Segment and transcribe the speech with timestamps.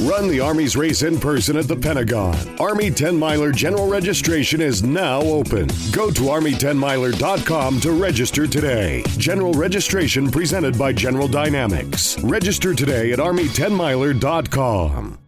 [0.00, 2.36] Run the Army's race in person at the Pentagon.
[2.60, 5.66] Army 10 Miler general registration is now open.
[5.90, 9.02] Go to Army10miler.com to register today.
[9.16, 12.16] General registration presented by General Dynamics.
[12.22, 15.27] Register today at Army10miler.com.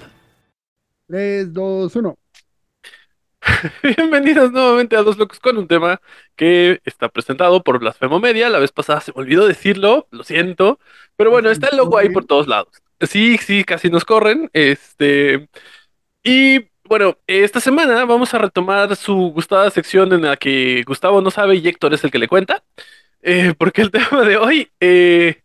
[1.11, 2.17] 3, 2, 1.
[3.97, 5.99] Bienvenidos nuevamente a Dos Locos con un tema
[6.37, 8.47] que está presentado por Blasfemo Media.
[8.47, 10.79] La vez pasada se me olvidó decirlo, lo siento.
[11.17, 12.81] Pero bueno, está el logo ahí por todos lados.
[13.01, 14.49] Sí, sí, casi nos corren.
[14.53, 15.49] Este.
[16.23, 21.29] Y bueno, esta semana vamos a retomar su gustada sección en la que Gustavo no
[21.29, 22.63] sabe y Héctor es el que le cuenta.
[23.21, 25.41] Eh, porque el tema de hoy, eh,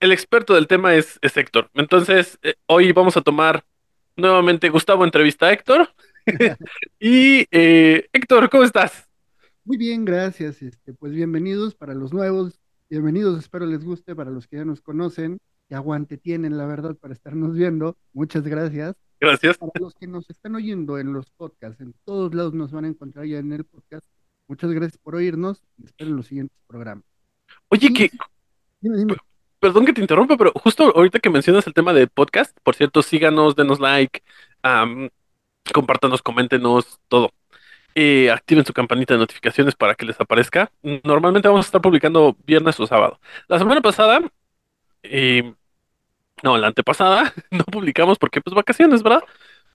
[0.00, 1.70] el experto del tema es, es Héctor.
[1.74, 3.62] Entonces, eh, hoy vamos a tomar
[4.18, 5.88] nuevamente Gustavo entrevista a Héctor.
[7.00, 9.08] y eh, Héctor, ¿cómo estás?
[9.64, 10.60] Muy bien, gracias.
[10.60, 14.80] Este, pues bienvenidos para los nuevos, bienvenidos, espero les guste para los que ya nos
[14.80, 17.96] conocen, que aguante tienen, la verdad, para estarnos viendo.
[18.12, 18.96] Muchas gracias.
[19.20, 19.58] Gracias.
[19.58, 22.88] Para los que nos están oyendo en los podcasts, en todos lados nos van a
[22.88, 24.06] encontrar ya en el podcast.
[24.48, 27.04] Muchas gracias por oírnos y esperen los siguientes programas.
[27.68, 28.10] Oye, que
[28.80, 29.16] Dime, dime.
[29.60, 33.02] Perdón que te interrumpa, pero justo ahorita que mencionas el tema de podcast, por cierto,
[33.02, 34.22] síganos, denos like,
[34.62, 35.10] am,
[35.72, 37.32] compártanos, coméntenos, todo.
[37.94, 40.70] Eh, activen su campanita de notificaciones para que les aparezca.
[41.04, 43.20] Normalmente vamos a estar publicando viernes o sábado.
[43.48, 44.20] La semana pasada,
[45.02, 45.54] eh,
[46.42, 49.22] no, la antepasada, no publicamos porque pues vacaciones, ¿verdad?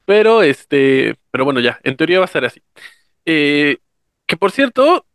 [0.05, 2.61] Pero este, pero bueno, ya, en teoría va a ser así.
[3.25, 3.77] Eh,
[4.25, 5.05] que por cierto,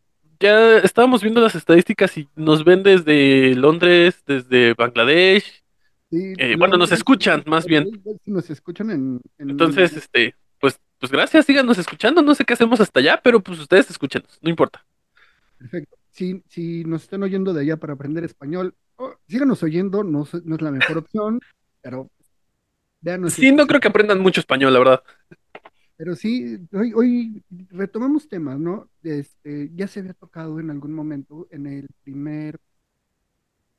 [0.41, 5.63] ya estábamos viendo las estadísticas y nos ven desde Londres, desde Bangladesh.
[6.11, 8.03] Sí, Eh, bueno, nos escuchan, más bien.
[8.25, 12.23] Nos escuchan en, en- Entonces, este, pues, pues gracias, síganos escuchando.
[12.23, 14.85] No sé qué hacemos hasta allá, pero pues ustedes escúchenos, no importa.
[15.59, 15.97] Perfecto.
[16.11, 20.45] Si, si nos están oyendo de allá para aprender español, oh, síganos oyendo, no, es-
[20.45, 21.41] no es la mejor opción,
[21.83, 22.11] pero
[23.01, 23.35] véanos.
[23.35, 25.03] Sí, no creo que aprendan mucho español, la verdad.
[25.99, 28.89] Pero sí, hoy, hoy retomamos temas, ¿no?
[29.03, 32.61] Este, ya se había tocado en algún momento en el primer,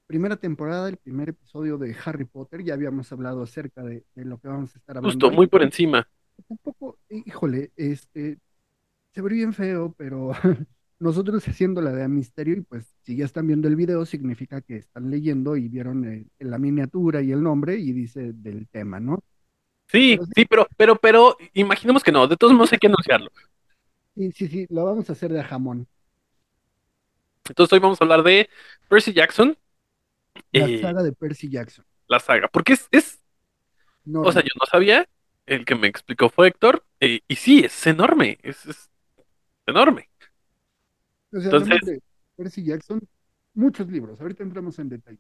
[0.06, 4.38] primera temporada, el primer episodio de Harry Potter, ya habíamos hablado acerca de, de lo
[4.38, 5.14] que vamos a estar hablando.
[5.14, 6.10] Justo, muy por encima.
[6.46, 8.38] Tampoco, híjole, este,
[9.14, 10.32] se ve bien feo, pero
[11.00, 14.76] nosotros haciendo la de misterio y pues si ya están viendo el video significa que
[14.76, 19.24] están leyendo y vieron eh, la miniatura y el nombre y dice del tema, ¿no?
[19.92, 20.34] Sí, Pero sí.
[20.50, 22.28] pero, pero, pero, imaginemos que no.
[22.28, 23.30] De todos modos hay que anunciarlo.
[24.16, 25.88] Sí, sí, sí, lo vamos a hacer de jamón.
[27.48, 28.50] Entonces hoy vamos a hablar de
[28.88, 29.58] Percy Jackson,
[30.54, 31.86] La eh, saga de Percy Jackson.
[32.08, 32.48] la saga.
[32.48, 33.20] Porque es, es,
[34.06, 35.08] No, o sea, yo no sabía.
[35.46, 36.86] El que me explicó fue Héctor.
[37.00, 38.38] eh, y sí, es enorme.
[38.44, 38.90] Es, es
[39.68, 40.10] enorme.
[41.32, 42.00] o sea, entonces-
[42.36, 43.02] Percy Jackson,
[43.54, 45.20] muchos libros, ahorita entramos en detalle.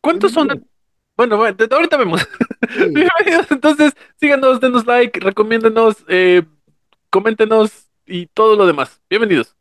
[0.00, 0.48] ¿Cuántos son?
[1.18, 2.20] Bueno, bueno, ahorita vemos.
[2.20, 3.50] Sí, Bienvenidos.
[3.50, 6.44] Entonces, síganos, denos like, recomiéndenos, eh,
[7.10, 9.02] coméntenos y todo lo demás.
[9.10, 9.57] Bienvenidos.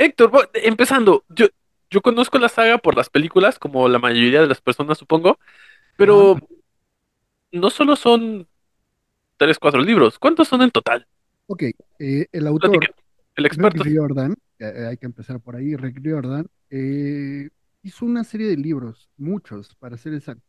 [0.00, 1.46] Héctor, empezando, yo,
[1.90, 5.38] yo conozco la saga por las películas, como la mayoría de las personas, supongo,
[5.98, 6.38] pero
[7.52, 8.48] no solo son
[9.36, 10.18] tres, cuatro libros.
[10.18, 11.06] ¿Cuántos son en total?
[11.46, 11.64] Ok,
[11.98, 12.94] eh, el autor Platiquen.
[13.36, 13.82] El experto.
[13.82, 17.50] Rick Riordan, eh, hay que empezar por ahí, Rick Riordan, eh,
[17.82, 20.46] hizo una serie de libros, muchos, para ser exacto.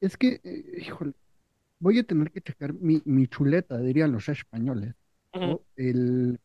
[0.00, 1.12] Es que, eh, híjole,
[1.78, 4.94] voy a tener que checar mi, mi chuleta, dirían los españoles.
[5.34, 5.44] Ujú.
[5.44, 5.60] ¿no?
[5.76, 6.40] El,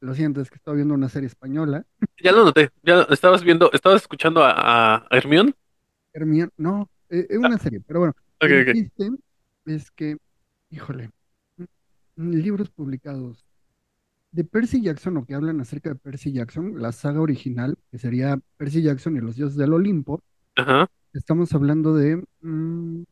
[0.00, 1.84] lo siento, es que estaba viendo una serie española.
[2.22, 2.70] Ya lo noté.
[2.82, 5.54] Ya estabas viendo, estabas escuchando a, a Hermione.
[6.12, 8.68] Hermione, no, eh, es una serie, pero bueno, Ok, el ok.
[8.72, 9.10] chiste
[9.66, 10.16] es que,
[10.70, 11.10] híjole,
[12.16, 13.44] mm, libros publicados
[14.32, 18.38] de Percy Jackson o que hablan acerca de Percy Jackson, la saga original, que sería
[18.58, 20.22] Percy Jackson y los dioses del Olimpo,
[20.56, 20.88] Ajá.
[21.14, 23.04] estamos hablando de mm,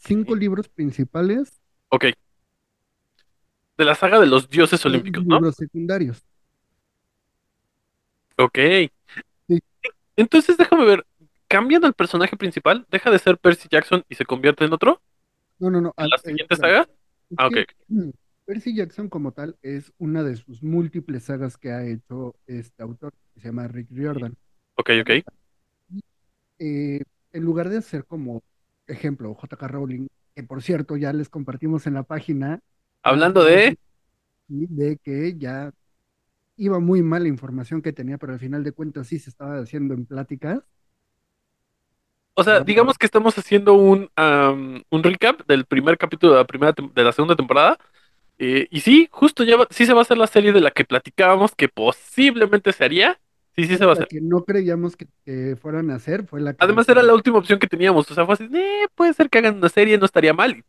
[0.00, 2.04] cinco libros principales Ok.
[3.78, 5.36] De la saga de los dioses olímpicos, ¿no?
[5.36, 6.22] libros secundarios.
[8.38, 8.58] Ok.
[9.48, 9.58] Sí,
[10.16, 11.06] Entonces déjame ver,
[11.48, 12.86] ¿cambian al personaje principal?
[12.90, 15.00] ¿Deja de ser Percy Jackson y se convierte en otro?
[15.58, 15.94] No, no, no.
[15.96, 16.88] ¿En la siguiente saga?
[17.30, 17.54] Es Ah, ok.
[17.54, 17.66] que,
[18.44, 23.12] Percy Jackson como tal es una de sus múltiples sagas que ha hecho este autor,
[23.34, 24.34] que se llama Rick Riordan.
[24.76, 25.10] Ok, ok.
[26.58, 27.00] Eh,
[27.32, 28.42] en lugar de hacer como
[28.86, 29.68] ejemplo J.K.
[29.68, 32.60] Rowling, que por cierto ya les compartimos en la página,
[33.02, 33.76] Hablando de...
[34.48, 35.72] de que ya
[36.56, 39.58] iba muy mal la información que tenía, pero al final de cuentas sí se estaba
[39.60, 40.62] haciendo en pláticas.
[42.34, 46.46] O sea, digamos que estamos haciendo un, am, un recap del primer capítulo de la
[46.46, 47.76] primera de la segunda temporada.
[48.38, 50.70] eh, y sí, justo ya va- sí se va a hacer la serie de la
[50.72, 53.20] que platicábamos que posiblemente se haría.
[53.56, 54.08] Sí, sí se va a La hacer.
[54.08, 57.58] que no creíamos que, fueran a hacer fue la que Además era la última opción
[57.58, 58.10] que teníamos.
[58.10, 60.64] O sea, fue así, "Eh, puede ser que hagan una serie, no estaría mal.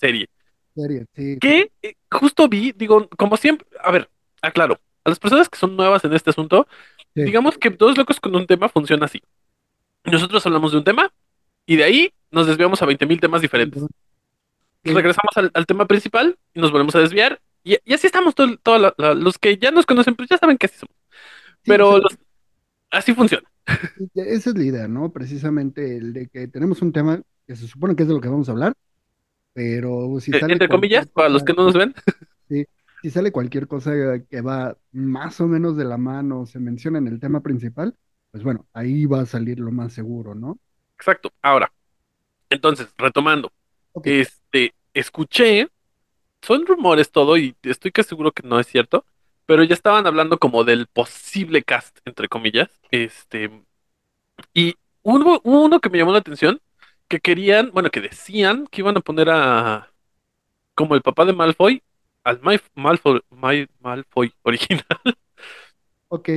[0.00, 0.28] Serie.
[0.74, 1.38] Serie, sí.
[1.40, 4.08] Que eh, justo vi, digo, como siempre, a ver,
[4.42, 6.66] aclaro, a las personas que son nuevas en este asunto,
[7.14, 7.22] Sí.
[7.22, 9.22] digamos que Dos Locos con un tema funciona así.
[10.04, 11.12] Nosotros hablamos de un tema
[11.64, 13.82] y de ahí nos desviamos a 20.000 temas diferentes.
[14.84, 14.92] Sí.
[14.92, 17.40] regresamos al, al tema principal y nos volvemos a desviar.
[17.62, 20.36] Y, y así estamos todo, todo la- la- los que ya nos conocen, pues ya
[20.36, 20.94] saben que así somos.
[21.62, 22.18] Pero los-
[22.90, 23.48] así funciona.
[24.14, 25.10] Esa es la idea, ¿no?
[25.12, 28.28] Precisamente el de que tenemos un tema que se supone que es de lo que
[28.28, 28.74] vamos a hablar,
[29.54, 31.94] pero si Eh, sale entre comillas, para los que no nos ven.
[32.48, 32.66] sí,
[33.02, 33.92] si sale cualquier cosa
[34.28, 37.96] que va más o menos de la mano, se menciona en el tema principal,
[38.30, 40.58] pues bueno, ahí va a salir lo más seguro, ¿no?
[40.98, 41.32] Exacto.
[41.42, 41.72] Ahora,
[42.50, 43.52] entonces, retomando.
[44.04, 45.68] Este, escuché,
[46.42, 49.04] son rumores todo y estoy que seguro que no es cierto,
[49.46, 52.70] pero ya estaban hablando como del posible cast, entre comillas.
[52.90, 53.50] Este,
[54.52, 56.60] y hubo, hubo uno que me llamó la atención,
[57.08, 59.92] que querían, bueno, que decían que iban a poner a,
[60.74, 61.82] como el papá de Malfoy,
[62.24, 64.86] al Malf- Malfoy, Mal- Malfoy original,
[66.08, 66.28] Ok,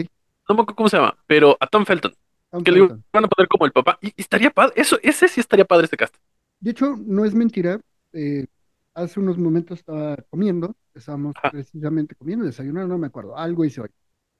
[0.47, 2.13] no me acuerdo cómo se llama, pero a Tom Felton,
[2.51, 3.03] Tom que le Felton.
[3.13, 5.85] iban a poner como el papá, y, y estaría padre, eso, ese sí estaría padre
[5.85, 6.15] este cast.
[6.59, 7.79] De hecho, no es mentira.
[8.13, 8.47] eh,
[8.93, 11.51] hace unos momentos estaba comiendo, estábamos Ajá.
[11.51, 13.89] precisamente comiendo, desayunando, no me acuerdo, algo hice hoy,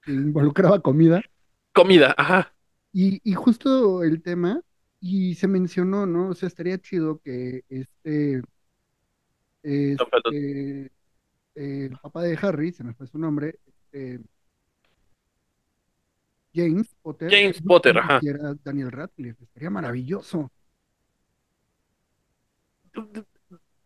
[0.08, 1.26] involucraba comida.
[1.74, 2.54] Comida, ajá,
[2.94, 4.62] Y, y justo el tema,
[5.00, 6.30] y se mencionó, ¿no?
[6.30, 8.42] O sea, estaría chido que este,
[9.64, 10.92] este,
[11.56, 14.22] el papá de Harry, se me fue su nombre, este,
[16.54, 18.20] James Potter, James Potter, ajá.
[18.22, 20.52] era Daniel Radcliffe, estaría maravilloso.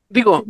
[0.10, 0.46] Digo,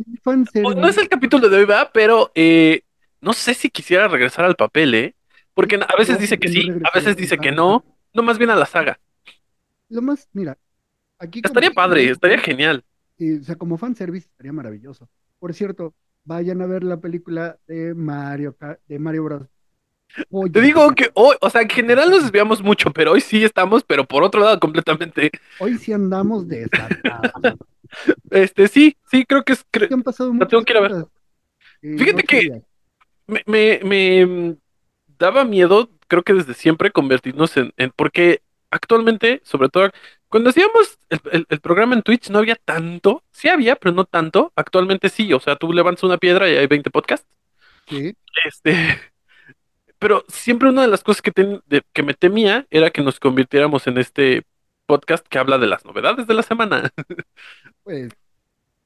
[0.54, 1.90] no es el capítulo de hoy, ¿verdad?
[1.92, 2.82] Pero eh,
[3.20, 5.14] no sé si quisiera regresar al papel, ¿eh?
[5.54, 8.38] Porque a veces No, dice que no sí, a veces dice que no, no más
[8.38, 8.98] bien a la saga.
[9.92, 10.56] Lo más, mira,
[11.18, 12.82] aquí como Estaría padre, estaría genial.
[13.20, 15.08] o sea, como fanservice estaría maravilloso.
[15.38, 15.94] Por cierto,
[16.24, 18.56] vayan a ver la película de Mario,
[18.88, 19.42] de Mario Bros.
[20.52, 23.84] Te digo que hoy, o sea, en general nos desviamos mucho, pero hoy sí estamos,
[23.84, 25.30] pero por otro lado completamente.
[25.60, 27.58] Hoy sí andamos desatados.
[28.30, 29.66] Este, sí, sí, creo que es.
[29.70, 30.92] cre- Sí han pasado La tengo que ir a ver.
[31.82, 32.62] Eh, Fíjate no que-
[33.26, 34.56] me, me, me, mm,
[35.18, 38.40] daba miedo, creo que desde siempre, convertirnos en, en- porque
[38.72, 39.90] actualmente, sobre todo,
[40.28, 44.06] cuando hacíamos el, el- el programa en Twitch no había tanto, sí había, pero no
[44.06, 44.52] tanto.
[44.56, 47.28] Actualmente sí, o sea, tú levantas una piedra y hay 20 podcasts.
[47.88, 48.72] Sí, Este,
[49.98, 53.20] pero siempre una de las cosas que, ten- de- que me temía era que nos
[53.20, 54.44] convirtiéramos en este
[54.86, 56.90] podcast que habla de las novedades de la semana.
[57.82, 58.12] pues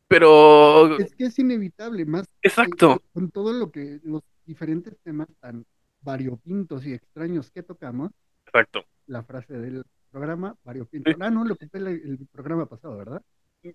[0.09, 5.67] Pero, es que es inevitable, más exacto, con todo lo que los diferentes temas tan
[6.01, 8.13] variopintos y extraños que tocamos,
[8.47, 8.87] exacto.
[9.07, 11.11] La frase del programa variopinto.
[11.21, 13.23] Ah, no, lo ocupé el, el programa pasado, ¿verdad?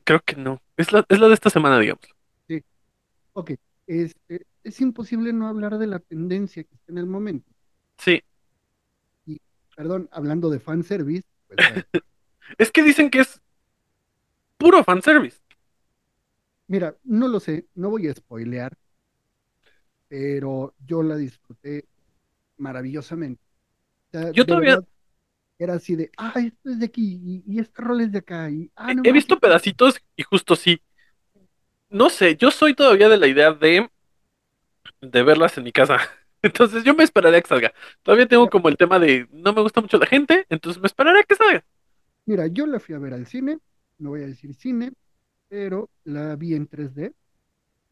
[0.04, 0.62] Creo que no.
[0.78, 2.04] Es la, es la de esta semana, digamos.
[3.34, 3.52] Ok,
[3.88, 7.50] este, es imposible no hablar de la tendencia que está en el momento.
[7.98, 8.22] Sí.
[9.76, 11.58] Perdón, hablando de fanservice, pues
[12.58, 13.42] Es que dicen que es
[14.58, 15.40] puro fanservice.
[16.68, 18.78] mira, no lo sé, no voy a spoilear,
[20.08, 21.86] pero yo la disfruté
[22.58, 23.42] maravillosamente.
[24.08, 24.88] O sea, Yo todavía- verdad,
[25.63, 28.50] era así de, ah, esto es de aquí, y, y este rol es de acá,
[28.50, 30.82] y, ah, no He visto manches, pedacitos y justo sí.
[31.91, 33.88] No sé, yo soy todavía de la idea de,
[35.01, 35.98] de verlas en mi casa.
[36.41, 37.74] Entonces yo me esperaré a que salga.
[38.03, 41.20] Todavía tengo como el tema de no me gusta mucho la gente, entonces me esperaré
[41.20, 41.63] a que salga.
[42.25, 43.60] Mira, yo la fui a ver al cine,
[44.00, 44.94] no voy a decir cine,
[45.50, 47.13] pero la vi en 3D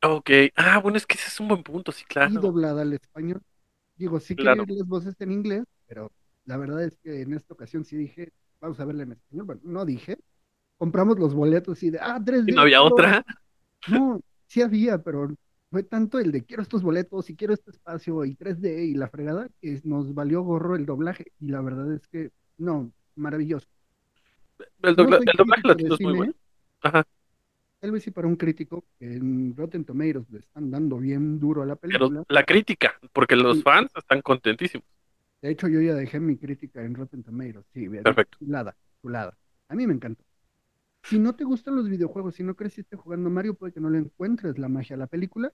[0.02, 0.30] Ok.
[0.56, 2.38] Ah, bueno, es que ese es un buen punto, sí, y claro.
[2.38, 3.42] doblada al español.
[3.96, 4.66] Digo, sí Claro.
[4.66, 6.12] oír las voces en inglés, pero
[6.50, 9.46] la verdad es que en esta ocasión sí dije, vamos a verla en español.
[9.46, 10.18] Bueno, no dije.
[10.78, 12.50] Compramos los boletos y de, ah, 3D.
[12.52, 12.94] Y no había quiero".
[12.96, 13.26] otra.
[13.88, 15.30] No, sí había, pero
[15.70, 19.08] fue tanto el de quiero estos boletos y quiero este espacio y 3D y la
[19.10, 21.32] fregada que nos valió gorro el doblaje.
[21.40, 23.68] Y la verdad es que no, maravilloso.
[24.82, 26.34] El, No dobla- soy el doblaje latino es muy bueno.
[26.82, 27.06] Ajá.
[27.80, 31.66] Tal vez sí para un crítico en Rotten Tomatoes le están dando bien duro a
[31.66, 32.24] la Pero película.
[32.28, 33.64] la crítica, porque los Sí.
[33.64, 34.86] fans están contentísimos.
[35.42, 37.66] De hecho, yo ya dejé mi crítica en Rotten Tomatoes.
[37.74, 38.38] Sí, Perfecto.
[38.40, 39.38] chulada, chulada.
[39.70, 40.24] A mí me encantó.
[41.04, 44.00] Si no te gustan los videojuegos, si no creciste jugando Mario, puede que no le
[44.00, 45.54] encuentres la magia a la película.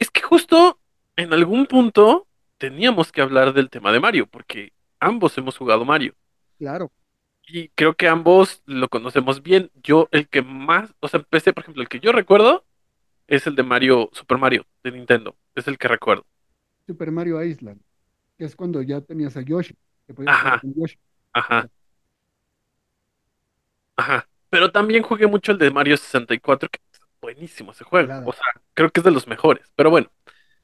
[0.00, 0.80] Es que justo
[1.16, 2.26] en algún punto
[2.58, 6.14] teníamos que hablar del tema de Mario, porque ambos hemos jugado Mario.
[6.58, 6.92] Claro,
[7.46, 9.70] Y creo que ambos lo conocemos bien.
[9.82, 12.64] Yo, el que más, o sea, empecé, por ejemplo, el que yo recuerdo
[13.28, 15.36] es el de Mario, Super Mario, de Nintendo.
[15.54, 16.26] Es el que recuerdo.
[16.86, 17.80] Super Mario Island,
[18.38, 19.76] que es cuando ya tenías a Yoshi,
[20.06, 20.42] que podías Ajá.
[20.42, 20.98] jugar con Yoshi.
[21.32, 21.68] Ajá,
[23.96, 24.28] ajá.
[24.48, 28.10] Pero también jugué mucho el de Mario 64, que es buenísimo ese juego.
[28.26, 29.70] O sea, creo que es de los mejores.
[29.76, 30.10] Pero bueno,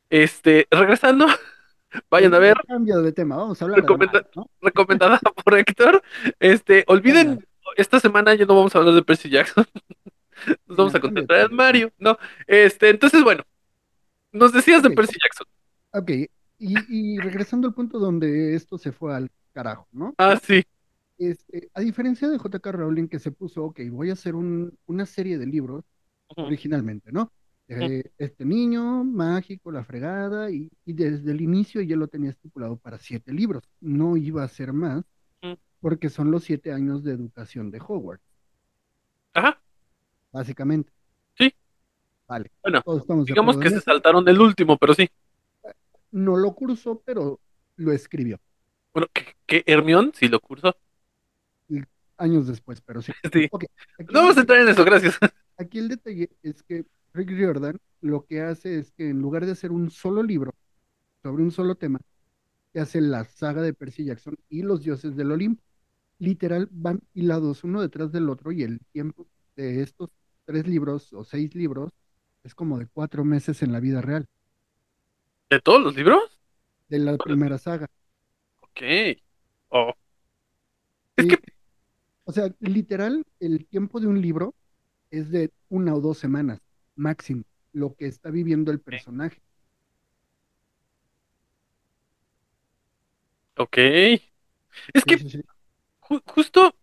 [0.09, 1.27] este, regresando,
[2.11, 4.51] vayan a ver, Cambio de tema, vamos a hablar de Mario, ¿no?
[4.63, 6.03] recomendada por Héctor.
[6.39, 7.45] Este, olviden,
[7.77, 9.67] esta semana ya no vamos a hablar de Percy Jackson.
[10.67, 11.55] Nos vamos a concentrar en.
[11.57, 12.19] Mario, ¿no?
[12.47, 13.45] Este, entonces, bueno,
[14.33, 14.91] nos decías de.
[14.91, 15.47] Percy Jackson.
[15.93, 16.29] Ok,
[16.67, 20.15] y, y regresando al punto donde esto se fue al carajo, ¿no?
[20.19, 20.63] Ah, sí.
[21.19, 22.73] Este, a diferencia de J.K.
[22.73, 25.85] Rowling que se puso, ok, voy a hacer un- una serie de libros
[26.37, 27.31] originalmente, ¿no?
[27.69, 32.77] Eh, este niño mágico, la fregada, y, y desde el inicio ya lo tenía estipulado
[32.77, 33.63] para siete libros.
[33.81, 35.05] No iba a ser más,
[35.81, 38.25] porque son los siete años de educación de Hogwarts,
[39.35, 39.61] Ajá.
[40.33, 40.91] básicamente.
[41.35, 41.55] Sí.
[42.27, 42.51] Vale.
[42.63, 42.83] Bueno,
[43.25, 45.09] Digamos que se saltaron el último, pero sí.
[46.15, 47.41] No lo cursó, pero
[47.77, 48.41] lo escribió
[48.95, 50.75] Bueno, que, que Hermione sí lo cursó.
[52.17, 53.13] años después, pero sí.
[53.33, 53.49] Sí.
[54.13, 55.19] No vamos a entrar en eso, gracias.
[55.57, 59.53] Aquí el detalle es que Rick Riordan lo que hace es que en lugar de
[59.53, 60.53] hacer un solo libro
[61.23, 62.01] sobre un solo tema,
[62.73, 65.63] que hace la saga de Percy Jackson y los dioses del Olimpo.
[66.19, 70.11] Literal van hilados uno detrás del otro y el tiempo de estos
[70.47, 71.93] tres libros o seis libros
[72.45, 74.27] es como de cuatro meses en la vida real,
[75.51, 76.39] ¿De todos los libros?
[76.89, 77.87] de la primera saga.
[78.63, 78.83] Ok.
[79.71, 79.93] Oh,
[81.17, 81.39] Es Y, que-
[82.25, 84.55] o sea, literal, el tiempo de un libro
[85.11, 86.61] es de una o dos semanas
[86.97, 89.43] máximo, lo que está viviendo el personaje.
[93.57, 93.79] ok.
[94.95, 95.43] Es que Sí, sí, sí.
[96.01, 96.75] ju- justo,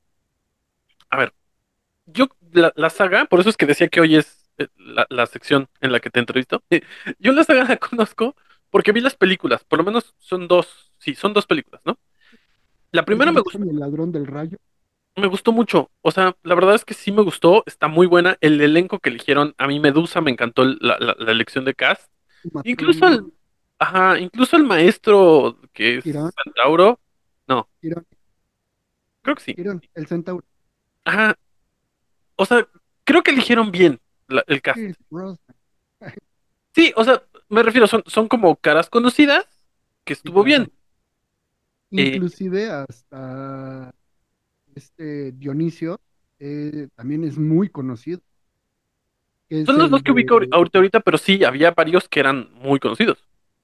[1.09, 1.33] a ver,
[2.05, 5.27] yo, la, la saga, por eso es que decía que hoy es eh, la, la
[5.27, 6.63] sección en la que te entrevisto.
[7.19, 8.35] Yo la saga la conozco
[8.71, 11.97] porque vi las películas, por lo menos son dos, sí, son dos películas, ¿no?
[12.91, 14.57] La primera me gustó, el ladrón del rayo.
[15.15, 18.37] me gustó mucho, o sea, la verdad es que sí me gustó, está muy buena,
[18.41, 22.11] el elenco que eligieron, a mí Medusa me encantó la, la- la elección de cast,
[22.63, 23.33] incluso el,
[23.79, 26.31] ajá, incluso el maestro que es Quirón.
[26.43, 26.99] Centauro,
[27.47, 27.69] no,
[29.21, 29.55] creo que sí.
[29.93, 30.45] El centauro.
[31.05, 31.35] Ajá.
[32.35, 32.67] O sea,
[33.03, 34.79] creo que eligieron bien la- el cast.
[36.73, 37.21] Sí, o sea,
[37.51, 39.45] me refiero, son, son como caras conocidas
[40.03, 40.71] que estuvo bien.
[41.91, 43.93] Eh, Inclusive hasta
[44.75, 45.99] este Dionisio
[46.39, 48.21] eh, también es muy conocido.
[49.49, 52.49] que es Son los dos que ubico ahorita, ahorita, pero sí, había varios que eran
[52.55, 53.17] muy conocidos.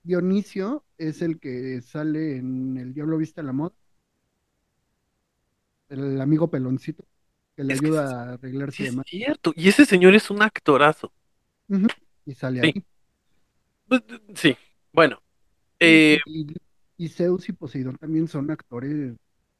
[0.04, 3.76] Dionisio es el que sale en El Diablo Viste a la Moda.
[5.90, 7.04] El amigo peloncito
[7.56, 9.06] que le Es que ayuda sí- a arreglarse Sí, es más.
[9.06, 9.54] cierto.
[9.56, 11.12] Y ese señor es un actorazo.
[12.26, 12.68] Y sale Sí.
[12.68, 12.84] ahí.
[13.88, 14.04] Pues,
[14.36, 14.56] Sí,
[14.94, 15.22] bueno.
[15.80, 16.48] Y- eh, y,
[16.98, 19.16] y Zeus y Poseidón también son actores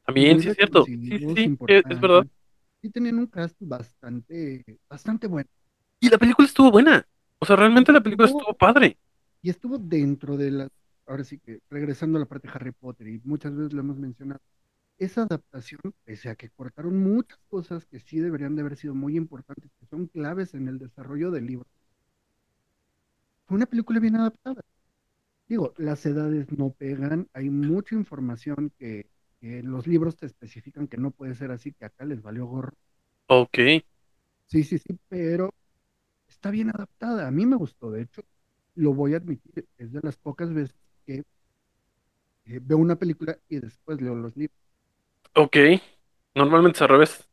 [0.06, 0.86] también, sí es cierto.
[0.86, 2.26] Sí, sí, sí, es, verdad.
[2.82, 5.50] Y tenían un cast bastante, bastante bueno.
[6.00, 7.06] Y la película estuvo buena.
[7.40, 8.98] O sea, realmente la película Estuvo- estuvo padre.
[9.42, 10.70] Y estuvo dentro de las,
[11.06, 13.98] ahora sí que regresando a la parte de Harry Potter, y muchas veces lo hemos
[13.98, 14.40] mencionado,
[14.98, 19.16] esa adaptación, pese a que cortaron muchas cosas que sí deberían de haber sido muy
[19.18, 21.68] importantes, que son claves en el desarrollo del libro,
[23.48, 24.62] fue una película bien adaptada.
[25.48, 31.12] Digo, las edades no pegan, hay mucha información que, los libros te especifican que no
[31.12, 32.74] puede ser así, que acá les valió gorro.
[33.28, 33.58] Ok.
[34.48, 35.54] Sí, sí, sí, pero
[36.28, 37.28] está bien adaptada.
[37.28, 38.24] A mí me gustó, de hecho,
[38.76, 40.76] lo voy a admitir, es de las pocas veces
[41.06, 41.24] que
[42.46, 44.58] eh, veo una película y después leo los libros.
[45.36, 45.58] Ok.
[46.36, 47.28] Normalmente es al revés.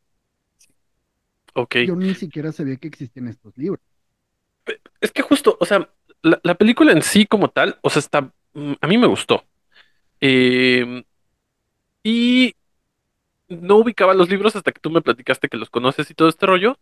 [1.53, 1.77] Ok.
[1.87, 3.81] Yo ni siquiera sabía que existían estos libros.
[5.01, 5.89] Es que justo, o sea,
[6.25, 8.21] la, la película en sí como tal, o sea, está,
[8.55, 9.45] mm, a mí me gustó.
[10.21, 11.03] Eh,
[12.03, 12.55] y
[13.49, 16.45] no ubicaba los libros hasta que tú me platicaste que los conoces y todo este
[16.45, 16.77] rollo.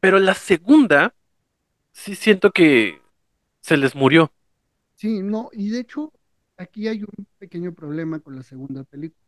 [0.00, 1.14] Pero la segunda,
[1.92, 3.02] sí siento que
[3.62, 4.32] se les murió.
[4.94, 6.12] Sí, no, y de hecho,
[6.56, 9.18] aquí hay un pequeño problema con la segunda película.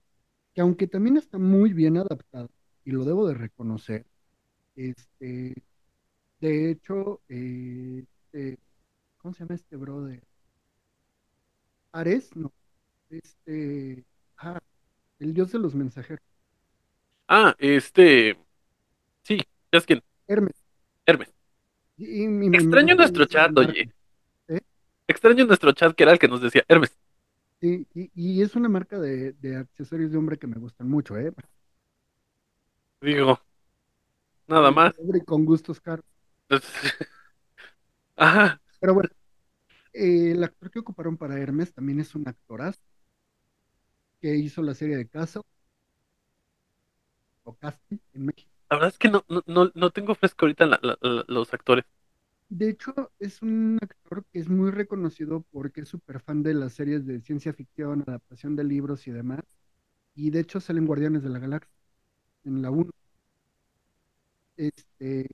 [0.54, 2.50] que aunque también está muy bien adaptado,
[2.84, 4.06] y lo debo de reconocer,
[4.76, 5.54] este,
[6.40, 8.58] de hecho, eh, este,
[9.18, 10.22] ¿cómo se llama este brother?
[11.92, 12.52] Ares, no,
[13.10, 14.04] este,
[14.38, 14.60] ah,
[15.20, 16.24] el dios de los mensajeros,
[17.28, 18.36] Ah, este.
[19.24, 19.38] Sí,
[19.72, 20.02] ya es quien.
[20.26, 20.54] Hermes.
[21.06, 21.32] Hermes.
[21.96, 23.92] Y- y Extraño nuestro chat, oye.
[24.48, 24.60] ¿Eh?
[25.06, 26.96] Extraño nuestro chat que era el que nos decía Hermes.
[27.60, 31.16] Sí, y, y es una marca de, de accesorios de hombre que me gustan mucho,
[31.16, 31.32] ¿eh?
[33.00, 33.38] Digo,
[34.46, 34.94] nada más.
[34.98, 36.04] hombre con gustos caros.
[38.16, 38.60] Ajá.
[38.80, 39.10] Pero bueno,
[39.94, 42.80] eh, el actor que ocuparon para Hermes también es un actorazo
[44.20, 45.44] que hizo la serie de Caso
[47.44, 48.50] o Casting en México.
[48.70, 51.54] La verdad es que no, no, no, no tengo fresco ahorita la- la- la- los
[51.54, 51.84] actores.
[52.48, 56.72] De hecho, es un actor que es muy reconocido porque es súper fan de las
[56.74, 59.40] series de ciencia ficción, adaptación de libros y demás.
[60.14, 61.72] Y de hecho salen Guardianes de la Galaxia
[62.44, 62.92] en la 1.
[64.56, 65.28] Este,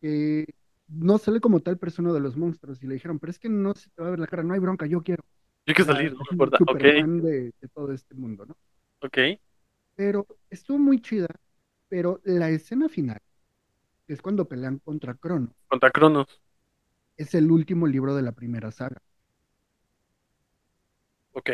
[0.00, 0.46] que
[0.88, 2.82] no sale como tal persona de los monstruos.
[2.82, 4.54] Y le dijeron, pero es que no se te va a ver la cara, no
[4.54, 5.24] hay bronca, yo quiero.
[5.66, 6.58] Yo hay que O sea, salir, no importa.
[6.66, 6.82] Ok,
[7.60, 8.56] de todo este mundo, ¿no?
[9.00, 9.18] ok.
[9.94, 11.28] Pero estuvo muy chida.
[11.88, 13.20] Pero la escena final,
[14.06, 16.40] que es cuando pelean contra Cronos, Contra Cronos.
[17.18, 19.02] es el último libro de la primera saga.
[21.32, 21.50] Ok.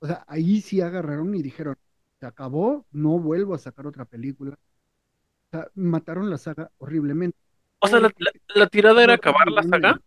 [0.00, 1.76] O sea, ahí sí agarraron y dijeron,
[2.20, 4.52] se acabó, no vuelvo a sacar otra película.
[4.54, 7.38] O sea, mataron la saga horriblemente.
[7.84, 10.00] O sea, la, la- la tirada era acabar la saga.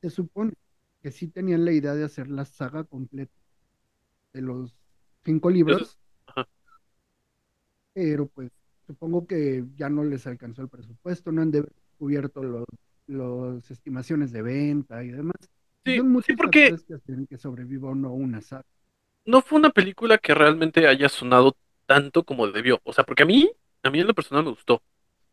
[0.00, 0.52] Se supone
[1.02, 3.32] que sí tenían la idea de hacer la saga completa
[4.32, 4.74] de los
[5.24, 6.46] cinco libros, Ajá.
[7.92, 8.50] pero pues
[8.86, 11.52] supongo que ya no les alcanzó el presupuesto, no han
[11.98, 12.64] cubierto los,
[13.06, 15.36] los estimaciones de venta y demás.
[15.84, 18.64] Sí, son sí, muchos porque- que hacen que sobreviva o no una saga.
[19.24, 22.80] no fue una película que realmente haya sonado tanto como debió.
[22.84, 23.50] O sea, porque a mí,
[23.82, 24.82] a mí en lo personal me gustó.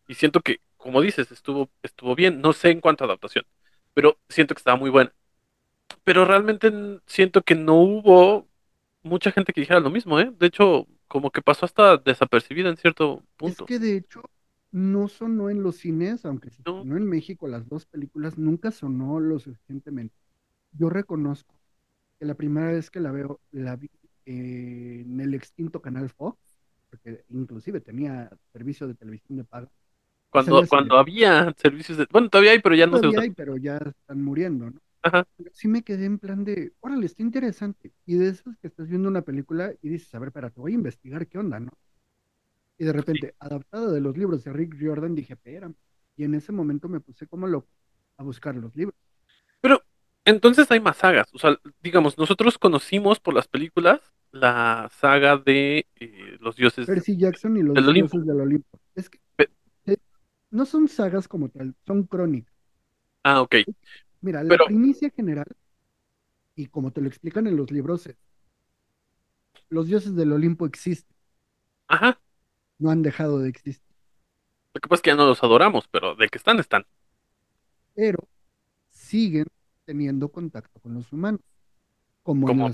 [0.07, 2.41] Y siento que, como dices, estuvo, estuvo bien.
[2.41, 3.45] No sé en cuanto a adaptación,
[3.93, 5.13] pero siento que estaba muy buena.
[6.03, 6.71] Pero realmente
[7.07, 8.47] siento que no hubo
[9.03, 10.31] mucha gente que dijera lo mismo, ¿eh?
[10.37, 13.61] De hecho, como que pasó hasta desapercibida en cierto Es punto.
[13.61, 14.23] que de hecho
[14.71, 16.75] no sonó en los cines, aunque se No.
[16.77, 20.15] sonó en México las dos películas, nunca sonó lo suficientemente.
[20.71, 21.55] Yo reconozco
[22.19, 23.89] que la primera vez que la veo, la vi
[24.25, 26.39] eh, en el extinto canal Fox,
[26.89, 29.71] porque inclusive tenía servicio de televisión de paga.
[30.33, 32.07] Cuando, cuando había servicios de...
[32.11, 33.21] Bueno, todavía hay, pero ya no se Todavía usa.
[33.21, 34.79] hay, pero ya están muriendo, ¿no?
[35.03, 35.25] Ajá.
[35.37, 37.93] Pero sí me quedé en plan de, órale, está interesante.
[38.05, 40.75] Y de esos que estás viendo una película y dices, a ver, espérate, voy a
[40.75, 41.71] investigar qué onda, ¿no?
[42.77, 45.75] Y de repente, adaptada de los libros de Rick Jordan, dije, espérame.
[46.17, 47.69] Y en ese momento me puse como loco
[48.17, 48.95] a buscar los libros.
[49.61, 49.81] Pero
[50.25, 51.27] entonces hay más sagas.
[51.33, 53.99] O sea, digamos, nosotros conocimos por las películas
[54.31, 56.87] la saga de eh, los dioses.
[56.87, 58.17] Percy Jackson y los Del Olimpo.
[58.17, 58.79] dioses del Olimpo.
[58.95, 59.19] Es que
[60.53, 62.53] no son sagas como tal, son crónicas.
[63.23, 63.55] Ah, ok.
[64.21, 65.47] Mira, la Pero- primicia general,
[66.55, 68.15] y como te lo explican en los libros, es,
[69.69, 71.15] los dioses del Olimpo existen,
[71.87, 72.19] Ajá.
[72.77, 73.83] no han dejado de existir.
[74.73, 76.85] Lo que pasa es que ya no los adoramos, pero de que están, están.
[77.95, 78.27] pero
[78.89, 79.45] siguen
[79.85, 81.41] teniendo contacto con los humanos,
[82.23, 82.73] como, en, las-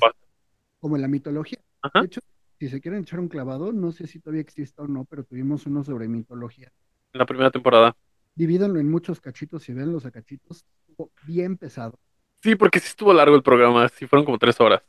[0.79, 1.59] como en la mitología.
[1.81, 2.01] Ajá.
[2.01, 2.21] De hecho,
[2.59, 5.65] si se quieren echar un clavado, no sé si todavía exista o no, pero tuvimos
[5.65, 6.71] uno sobre mitología.
[7.13, 7.95] En la primera temporada.
[8.35, 11.99] Divídanlo en muchos cachitos y véanlos a cachitos, estuvo bien pesado.
[12.41, 14.81] Sí, porque sí estuvo largo el programa, sí fueron como tres horas.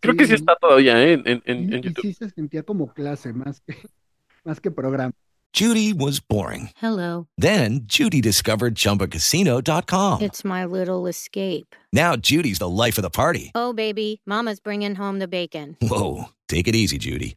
[0.00, 1.12] Creo que sí está todavía ¿eh?
[1.12, 2.02] en, en, en, Y, en y YouTube.
[2.02, 3.76] sí se sentía como clase más que,
[4.44, 5.12] más que programa.
[5.54, 6.70] Judy was boring.
[6.80, 7.28] Hello.
[7.36, 10.22] Then Judy discovered ChumbaCasino.com.
[10.22, 11.76] It's my little escape.
[11.92, 13.52] Now Judy's the life of the party.
[13.54, 15.76] Oh, baby, Mama's bringing home the bacon.
[15.82, 17.36] Whoa, take it easy, Judy.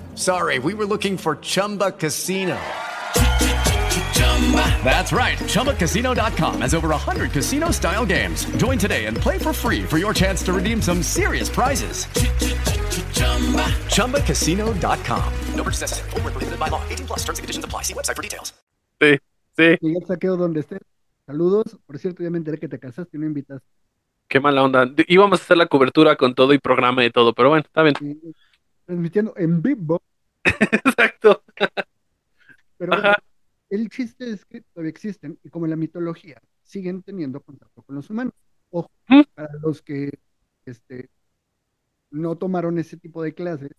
[0.15, 2.57] Sorry, we were looking for Chumba Casino.
[4.83, 5.37] That's right.
[5.37, 8.45] ChumbaCasino.com has over 100 casino style games.
[8.57, 12.05] Join today and play for free for your chance to redeem some serious prizes.
[13.95, 15.33] ChumbaCasino.com.
[15.55, 16.09] No purchase necessary.
[16.11, 16.81] Void where prohibited by law.
[16.89, 17.83] 18 plus terms and conditions apply.
[17.83, 18.53] See website for details.
[18.99, 19.17] Sí,
[19.57, 20.79] sí, Miguel Saqueo, donde estés.
[21.25, 21.77] Saludos.
[21.87, 23.61] Por cierto, ya me enteré que te casaste y no invitas.
[24.27, 24.85] qué mala onda.
[24.85, 27.81] D- Íbamos a hacer la cobertura con todo y programa y todo, pero bueno, está
[27.83, 27.95] bien.
[28.91, 30.01] Transmitiendo en vivo
[30.43, 31.45] Exacto.
[32.77, 33.15] Pero Ajá.
[33.69, 37.95] el chiste es que todavía existen y como en la mitología siguen teniendo contacto con
[37.95, 38.33] los humanos.
[38.69, 38.91] Ojo,
[39.33, 40.19] para los que
[40.65, 41.09] este,
[42.09, 43.71] no tomaron ese tipo de clases,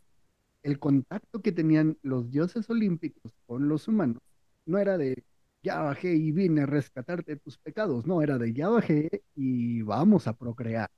[0.63, 4.23] el contacto que tenían los dioses olímpicos con los humanos
[4.65, 5.25] no era de
[5.63, 9.83] ya bajé y vine a rescatarte de tus pecados, no, era de ya bajé y
[9.83, 10.89] vamos a procrear.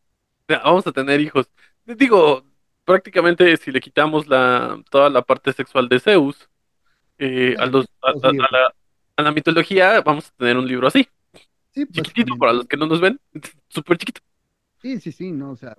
[0.47, 1.51] Vamos a tener hijos.
[1.85, 2.45] Digo,
[2.85, 6.49] prácticamente si le quitamos la, toda la parte sexual de Zeus
[7.19, 7.87] eh, a, los,
[8.23, 8.75] la,
[9.17, 11.09] a la mitología, vamos a tener un libro así,
[11.73, 13.21] Sí, chiquitito para los que no nos ven,
[13.69, 14.23] súper chiquito.
[14.83, 15.77] Sí, sí, sí, no, o sea,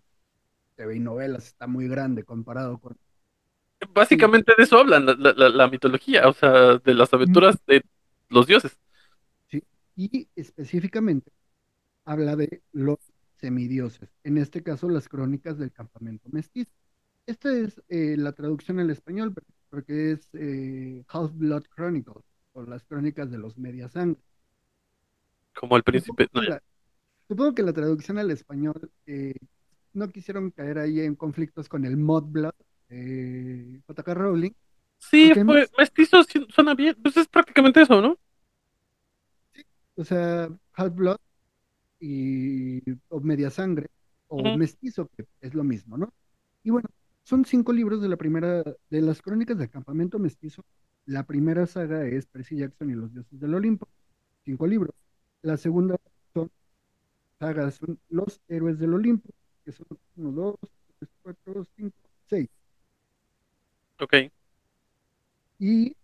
[0.75, 2.97] TV y novelas está muy grande comparado con...
[4.09, 7.39] Sí, Básicamente de eso hablan la, la, la- la mitología, o sea, de las mm,
[7.39, 7.83] aventuras de
[8.29, 8.77] los dioses.
[9.49, 9.63] sí.
[9.95, 11.31] Y específicamente
[12.05, 12.99] habla de los
[13.37, 16.71] semidioses, en este caso las crónicas del campamento mestizo.
[17.27, 19.33] Esta es eh, la traducción al español,
[19.69, 24.21] porque es eh, Half-Blood Chronicles, o las crónicas de los media sangre.
[25.53, 26.27] Como el Supongo príncipe.
[26.27, 26.61] que no, la,
[27.27, 29.35] supongo que la traducción al español eh,
[29.93, 32.53] no quisieron caer ahí en conflictos con el Mudblood,
[32.89, 34.13] eh, J.K.
[34.13, 34.51] Rowling,
[34.99, 36.95] Sí, además, mestizo, sí, suena bien.
[37.01, 38.17] Pues es prácticamente eso, ¿no?
[39.95, 41.17] o sea, Half-Blood
[41.99, 43.89] y o media sangre
[44.27, 46.13] o mestizo, que es lo mismo, ¿no?
[46.63, 46.89] Y bueno,
[47.25, 50.63] son cinco libros de la primera, de las crónicas del campamento mestizo.
[51.05, 53.89] La primera saga es Percy Jackson y los dioses del Olimpo,
[54.43, 54.95] cinco libros.
[55.41, 55.97] La segunda
[56.33, 56.51] son
[57.39, 59.29] sagas, son Los héroes del Olimpo,
[59.63, 60.55] que son uno, dos,
[60.99, 62.47] tres, cuatro, cinco, seis.
[63.99, 64.13] Ok.
[65.57, 65.95] Y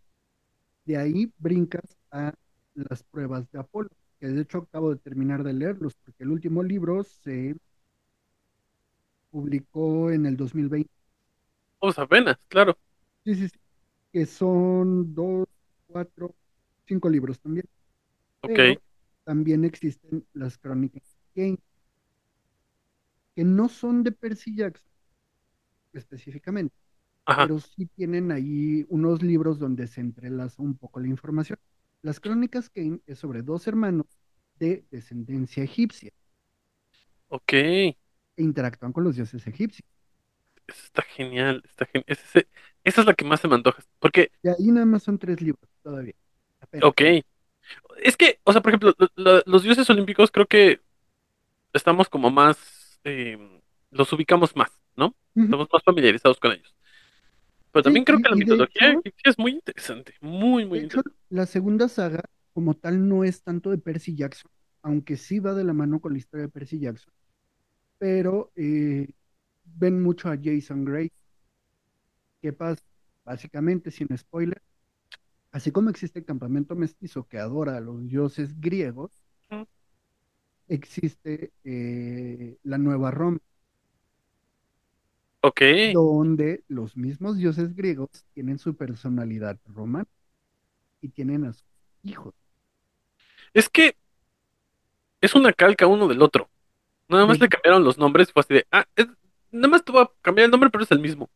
[0.85, 2.33] de ahí brincas a
[2.73, 6.63] las pruebas de Apolo, que de hecho acabo de terminar de leerlos, porque el último
[6.63, 7.55] libro se
[9.29, 11.00] publicó en el 2020.
[11.81, 12.77] Vamos apenas, claro.
[13.23, 13.59] Sí, sí, sí,
[14.13, 15.47] que son dos,
[15.87, 16.35] cuatro,
[16.87, 17.67] cinco libros también.
[18.41, 18.59] Ok.
[18.59, 18.81] Pero
[19.25, 21.03] también existen las crónicas
[21.35, 21.59] de Kane,
[23.35, 24.89] que no son de Percy Jackson
[25.93, 26.75] específicamente,
[27.25, 27.47] Ajá.
[27.47, 31.59] pero sí tienen ahí unos libros donde se entrelaza un poco la información.
[32.01, 34.07] Las crónicas Kane es sobre dos hermanos
[34.55, 36.11] de descendencia egipcia
[37.29, 37.53] Ok.
[38.37, 39.87] e interactúan con los dioses egipcios.
[40.71, 41.61] Eso está genial.
[41.65, 42.47] Está gen- ese-
[42.83, 43.83] esa es la que más se me antoja.
[43.99, 46.13] Porque, Y ahí nada más son tres libros todavía.
[46.59, 46.89] apenas.
[46.89, 47.01] ok.
[48.03, 50.81] Es que, o sea, por ejemplo, lo- lo- los dioses olímpicos creo que
[51.73, 53.37] estamos como más, eh,
[53.91, 55.15] los ubicamos más, ¿no?
[55.35, 55.55] Ujú.
[55.55, 56.75] Estamos más familiarizados con ellos.
[57.71, 60.65] Pero Sí, también creo que la y, y de mitología hecho, es muy interesante, muy,
[60.65, 61.17] muy de hecho, interesante.
[61.29, 64.51] la segunda saga como tal no es tanto de Percy Jackson,
[64.83, 67.13] aunque sí va de la mano con la historia de Percy Jackson,
[67.99, 69.09] pero eh,
[69.75, 71.11] ven mucho a Jason Gray.
[72.41, 72.81] ¿Qué pasa?
[73.23, 74.61] Básicamente, sin spoiler,
[75.51, 79.23] así como existe el campamento mestizo que adora a los dioses griegos,
[80.67, 83.39] existe eh, la Nueva Roma,
[85.43, 85.61] Ok.
[85.83, 90.07] donde los mismos dioses griegos tienen su personalidad romana
[91.01, 91.65] y tienen a sus
[92.03, 92.35] hijos.
[93.53, 93.95] Es que
[95.21, 96.49] es una calca uno del otro.
[97.09, 99.07] Nada más le cambiaron los nombres fue así de, ah, es-
[99.51, 101.29] nada más te voy a cambiar el nombre, pero es el mismo,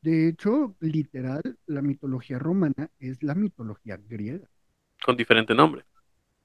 [0.00, 4.48] de hecho, literal, la mitología romana es la mitología griega.
[5.04, 5.84] con diferente nombre.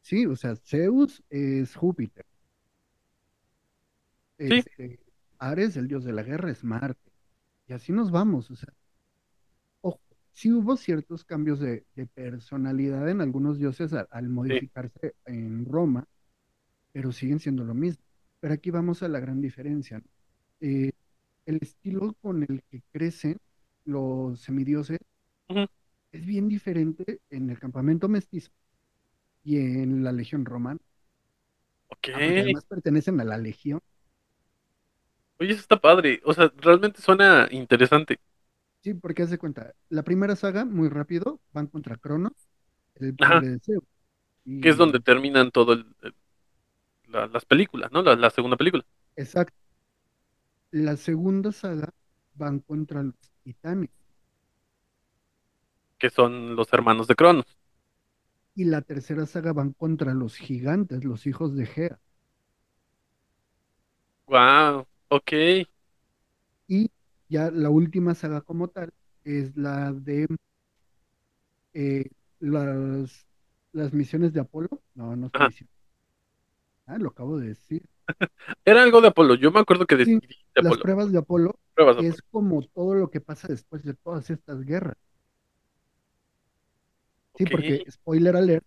[0.02, 2.26] Sí, o sea, Zeus es Júpiter.
[4.50, 5.00] Sí, Este,
[5.39, 7.12] Ares, el dios de la guerra, es Marte.
[7.67, 8.52] Y así nos vamos.
[8.52, 8.74] O sea,
[9.82, 10.00] ojo,
[10.32, 14.62] sí hubo ciertos cambios de, de personalidad en algunos dioses al, al sí.
[14.62, 16.08] modificarse en Roma,
[16.93, 18.04] pero siguen siendo lo mismo.
[18.41, 20.06] Pero aquí vamos a la gran diferencia, ¿no?
[20.60, 20.91] Eh,
[21.46, 23.38] el estilo con el que crecen
[23.86, 25.00] los semidioses
[26.12, 28.52] es bien diferente en el campamento mestizo
[29.43, 30.80] y en la legión romana.
[31.89, 32.10] Ok.
[32.12, 33.80] Ah, porque además pertenecen a la legión.
[35.39, 36.22] Oye, eso está padre.
[36.26, 38.20] O sea, realmente suena interesante.
[38.84, 42.34] Sí, porque haz de cuenta, la primera saga, muy rápido, van contra Cronos,
[42.96, 43.84] el padre de Zeus.
[44.60, 46.15] Que es donde terminan todo el, el-
[47.08, 48.02] la- las películas, ¿no?
[48.04, 48.86] La, la segunda película.
[49.15, 49.66] exacto.
[50.71, 51.93] La segunda saga
[52.36, 53.89] van contra los titanes.
[55.97, 57.45] Que son los hermanos de Cronos.
[58.56, 61.99] Y la tercera saga van contra los gigantes, los hijos de Gea.
[64.27, 64.86] Wow.
[65.10, 65.32] Ok.
[66.67, 66.91] Y
[67.30, 70.27] ya la última saga como tal es la de
[71.73, 73.25] eh, las,
[73.71, 74.82] las misiones de Apolo.
[74.95, 75.73] No, no estoy diciendo.
[76.86, 77.88] Ah, lo acabo de decir.
[78.65, 79.36] Era algo de Apolo.
[79.36, 80.20] Yo me acuerdo que Sí,
[80.56, 80.80] de las Apolo.
[80.80, 84.98] pruebas de Apolo Pruebas es como todo lo que pasa después de todas estas guerras.
[87.36, 87.48] Sí, Ok.
[87.48, 88.65] porque, spoiler alert,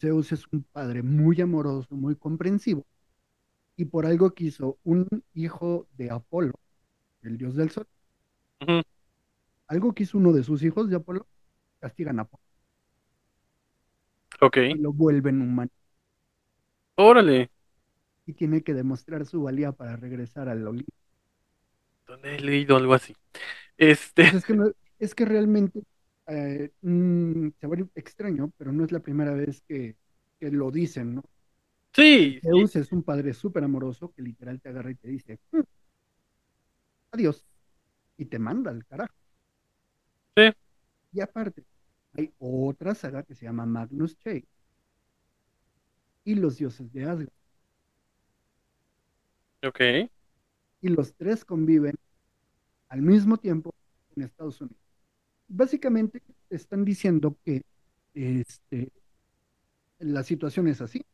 [0.00, 2.86] Zeus es un padre muy amoroso, muy comprensivo,
[3.76, 6.54] y por algo quiso un hijo de Apolo,
[7.22, 7.86] el dios del sol,
[8.60, 8.82] Ujú,
[9.68, 11.28] algo quiso uno de sus hijos de Apolo,
[11.80, 12.42] castigan a Apolo
[14.40, 14.56] Ok.
[14.68, 15.70] y lo vuelven humano,
[16.96, 17.50] Órale.
[18.26, 20.92] Y tiene que demostrar su valía para regresar al Olimpo.
[22.06, 23.14] ¿Dónde he leído algo así?
[23.78, 25.82] Este, Pues es que, no- es que realmente
[26.28, 26.70] eh,
[27.60, 29.96] se va a extraño, pero no es la primera vez que,
[30.40, 31.22] que lo dicen, ¿no?
[31.92, 35.38] sí, sí, Zeus es un padre súper amoroso que literal te agarra y te dice,
[35.52, 35.60] "Mm,
[37.10, 37.44] adiós,
[38.18, 39.14] y te manda al carajo.
[40.36, 40.52] Sí.
[41.12, 41.64] Y aparte,
[42.12, 44.46] hay otra saga que se llama Magnus Chase
[46.24, 47.30] y los dioses de Asgard.
[49.66, 49.80] Ok.
[50.80, 51.94] Y los tres conviven
[52.88, 53.74] al mismo tiempo
[54.14, 54.78] en Estados Unidos.
[55.48, 57.62] Básicamente están diciendo que
[58.14, 58.90] este,
[59.98, 61.04] la situación es así.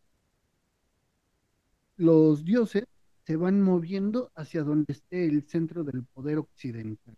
[1.97, 2.85] Los dioses
[3.25, 7.15] se van moviendo hacia donde esté el centro del poder occidental.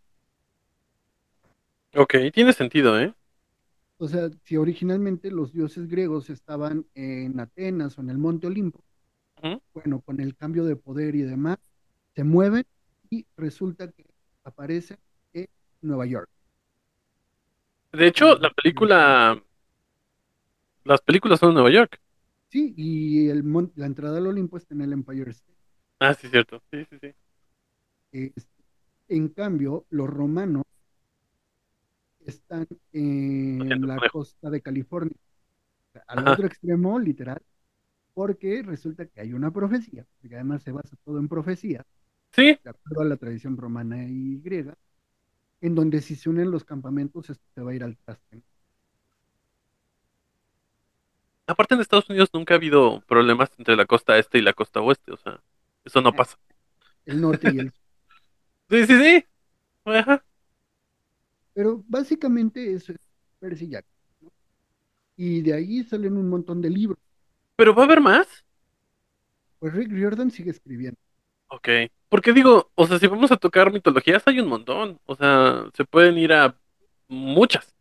[1.96, 3.14] Ok, tiene sentido, ¿eh?
[3.98, 8.84] O sea, si originalmente los dioses griegos estaban en Atenas o en el Monte Olimpo,
[9.74, 11.58] Bueno, con el cambio de poder y demás,
[12.14, 12.64] se mueven
[13.10, 14.06] y resulta que
[14.44, 14.98] aparecen
[15.32, 15.48] en
[15.82, 16.28] Nueva York.
[17.92, 19.40] De hecho, la película,
[20.84, 22.00] las películas son en Nueva York.
[22.48, 25.58] Sí, y el la entrada al Olimpo está en el Empire State.
[26.00, 26.62] Ah, sí, cierto.
[26.70, 27.14] Sí, sí, sí.
[28.12, 28.48] Este,
[29.08, 30.64] en cambio, los romanos
[32.20, 35.16] están en la costa de California,
[36.06, 36.32] al Ajá.
[36.32, 37.42] otro extremo, literal,
[38.14, 41.84] porque resulta que hay una profecía, porque además se basa todo en profecía,
[42.32, 44.76] Sí, de acuerdo a la tradición romana y griega,
[45.62, 48.42] en donde si se unen los campamentos, esto se va a ir al traste.
[51.46, 54.80] aparte en Estados Unidos nunca ha habido problemas entre la costa este y la costa
[54.80, 55.40] oeste, o sea,
[55.84, 56.36] eso no pasa.
[57.06, 57.80] El norte y el sur.
[58.70, 59.26] Sí, sí, sí.
[59.86, 60.24] Ajá.
[61.52, 62.98] Pero básicamente eso es
[63.40, 63.92] Percy Jackson.
[64.20, 64.30] ¿no?
[65.16, 66.98] Y de ahí salen un montón de libros.
[67.56, 68.44] Pero va a haber más.
[69.58, 70.96] Pues Rick Riordan sigue escribiendo.
[71.48, 71.68] Ok.
[72.08, 75.00] Porque digo, o sea, si vamos a tocar mitologías, hay un montón.
[75.06, 76.56] O sea, se pueden ir a
[77.08, 77.74] muchas.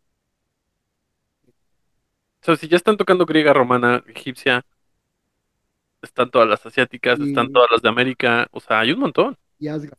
[2.42, 4.64] O sea, si ya están tocando griega, romana, egipcia,
[6.02, 8.46] están todas las asiáticas, están todas las de América.
[8.52, 9.36] O sea, hay un montón.
[9.58, 9.98] Y Asgard.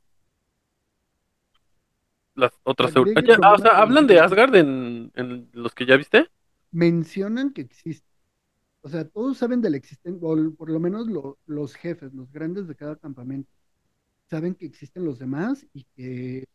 [2.35, 2.93] Las otras.
[2.95, 3.03] La
[3.41, 4.19] Ah, o sea, hablan de.
[4.19, 6.29] Asgard en, en los que ya viste.
[6.71, 8.04] mencionan que existe.
[8.85, 12.31] O sea, todos saben de la existencia, o por lo menos lo- los jefes, los
[12.31, 13.49] grandes de cada campamento,
[14.29, 16.45] saben que existen los demás y que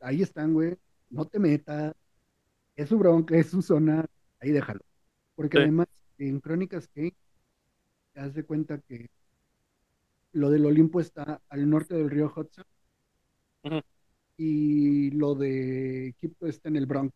[0.00, 0.78] ahí están, güey,
[1.10, 1.94] no te metas,
[2.74, 4.06] es su bronca, es su zona,
[4.40, 4.80] ahí déjalo.
[5.34, 5.62] Porque Sí.
[5.64, 7.12] además, en Crónicas Kane,
[8.14, 9.10] te das de cuenta que
[10.32, 12.64] lo del Olimpo está al norte del río Hudson
[14.38, 17.12] y lo de Egipto está en el Bronx.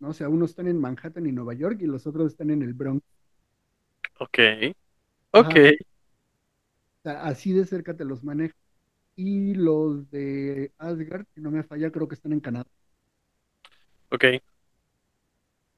[0.00, 0.08] ¿no?
[0.08, 2.72] O sea, unos están en Manhattan y Nueva York y los otros están en el
[2.72, 3.04] Bronx.
[4.18, 4.38] Ok.
[5.32, 5.56] Ok.
[7.00, 8.54] O sea, así de cerca te los maneja.
[9.16, 12.66] Y los de Asgard, si no me falla, creo que están en Canadá.
[14.10, 14.24] Ok.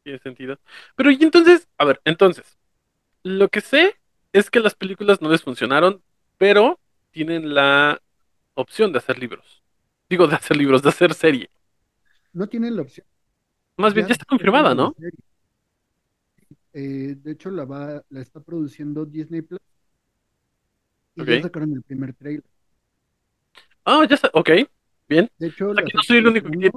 [0.03, 0.59] Tiene sentido.
[0.97, 2.59] Pero y entonces, a ver, entonces,
[3.25, 3.97] lo que sé
[4.33, 6.03] es que las películas no les funcionaron,
[6.39, 6.81] pero
[7.13, 8.03] tienen la
[8.55, 9.63] opción de hacer libros.
[10.11, 11.51] Digo, de hacer libros, de hacer serie.
[12.33, 13.07] No tienen la opción.
[13.79, 14.95] Más bien, ya está confirmada, ¿no?
[14.97, 15.19] serie.
[16.81, 19.59] Eh, de hecho, la va, la está produciendo Disney Plus.
[21.17, 22.45] Y ya sacaron el primer trailer.
[23.85, 24.51] Ah, ya está, ok,
[25.09, 25.29] bien.
[25.39, 26.71] De hecho, que no soy el único que...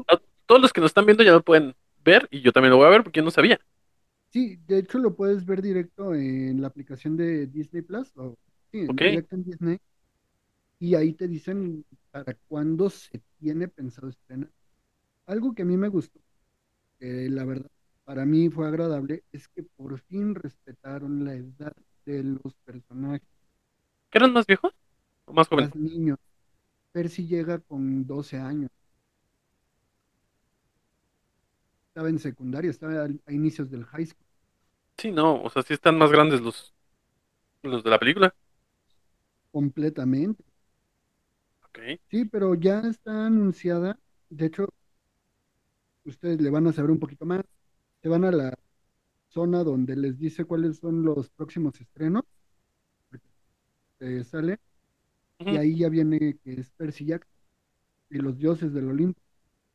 [0.48, 2.88] Todos los que nos están viendo ya lo pueden ver y yo también lo voy
[2.88, 3.62] a ver porque yo no sabía.
[4.32, 8.36] Sí, de hecho lo puedes ver directo en la aplicación de Disney Plus, o
[8.72, 9.78] sí, directo en Disney,
[10.80, 14.50] y ahí te dicen para cuándo se tiene pensado estrenar.
[15.28, 16.20] Algo que a mí me gustó,
[16.98, 17.70] que la verdad
[18.12, 21.74] para mí fue agradable, es que por fin respetaron la edad
[22.06, 23.28] de los personajes,
[24.10, 24.74] ¿Que eran más viejos
[25.26, 25.72] o más jóvenes?
[25.72, 26.18] más niños.
[26.94, 28.70] Percy llega con 12 años.
[31.90, 34.26] Estaba en secundaria, estaba a inicios del high school.
[34.98, 36.74] Sí, no, o sea, sí están más grandes los,
[37.64, 38.36] los de la película.
[39.52, 40.44] completamente.
[41.66, 42.00] Ok.
[42.12, 43.98] Sí, pero ya está anunciada.
[44.30, 44.70] De hecho,
[46.06, 47.42] ustedes le van a saber un poquito más.
[48.02, 48.58] Se van a la
[49.30, 52.24] zona donde les dice cuáles son los próximos estrenos.
[54.00, 54.60] Eh, sale.
[55.40, 57.32] Y ahí ya viene que es Percy Jackson
[58.12, 59.22] y los dioses del Olimpo.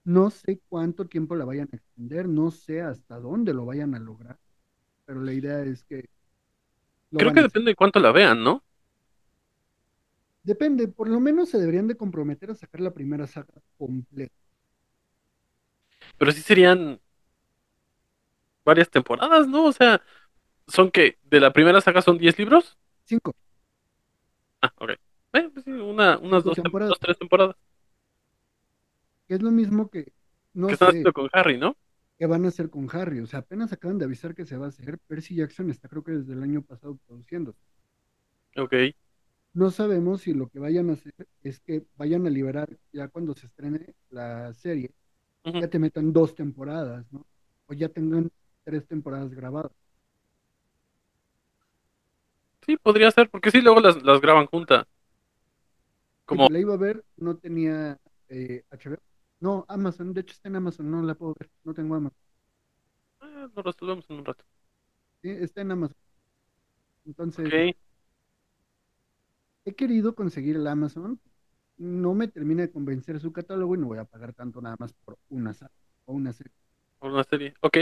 [0.05, 3.99] No sé cuánto tiempo la vayan a extender, no sé hasta dónde lo vayan a
[3.99, 4.39] lograr,
[5.05, 6.09] pero la idea es que...
[7.11, 8.62] Creo que depende de cuánto la vean, ¿no?
[10.45, 14.35] Depende, por lo menos se deberían de comprometer a sacar la primera saga completa.
[16.19, 17.01] Pero sí serían
[18.66, 19.66] varias temporadas, ¿no?
[19.66, 20.02] O sea,
[20.68, 22.79] son que de la primera saga son 10 libros.
[23.05, 23.33] Cinco.
[24.62, 24.90] Ah, ok.
[25.35, 26.90] Eh, pues sí, una, unas dos, tem- temporadas.
[26.90, 27.57] dos, tres temporadas.
[29.29, 30.12] es lo mismo que,
[30.55, 31.76] no que están haciendo con Harry, ¿no?
[32.18, 33.20] qué van a hacer con Harry.
[33.20, 34.98] O sea, apenas acaban de avisar que se va a hacer.
[35.07, 37.55] Percy Jackson está creo que desde el año pasado produciendo.
[38.57, 38.94] Ok.
[39.55, 43.35] No sabemos si lo que vayan a hacer es que vayan a liberar ya cuando
[43.35, 44.94] se estrene la serie,
[45.59, 47.26] ya te metan dos temporadas, ¿no?
[47.66, 48.31] O ya tengan
[48.66, 49.70] tres temporadas grabadas.
[52.66, 54.87] Sí, podría ser, porque sí, luego las, las graban juntas.
[56.24, 57.96] Como, la iba a ver, no tenía
[58.29, 58.98] eh, HBO.
[59.38, 62.18] No, Amazon, de hecho está en Amazon, no la puedo ver, no tengo Amazon.
[63.20, 64.44] ah, lo resolvemos en un rato.
[65.22, 65.96] Sí, está en Amazon.
[67.05, 67.76] Entonces,
[69.64, 71.20] he querido conseguir el Amazon,
[71.76, 74.92] no me termina de convencer su catálogo y no voy a pagar tanto nada más
[75.05, 75.55] por una
[76.07, 76.52] o una serie.
[76.98, 77.55] Por una serie.
[77.61, 77.76] Ok.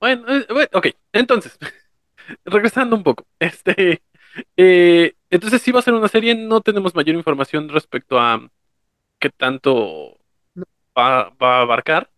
[0.00, 0.86] Bueno, eh, bueno, ok.
[1.12, 1.58] Entonces,
[2.44, 3.26] regresando un poco.
[3.38, 4.02] Este.
[4.56, 8.48] eh, entonces, si va a ser una serie, no tenemos mayor información respecto a
[9.18, 10.18] qué tanto
[10.54, 10.64] No.
[10.96, 12.10] va, va a abarcar.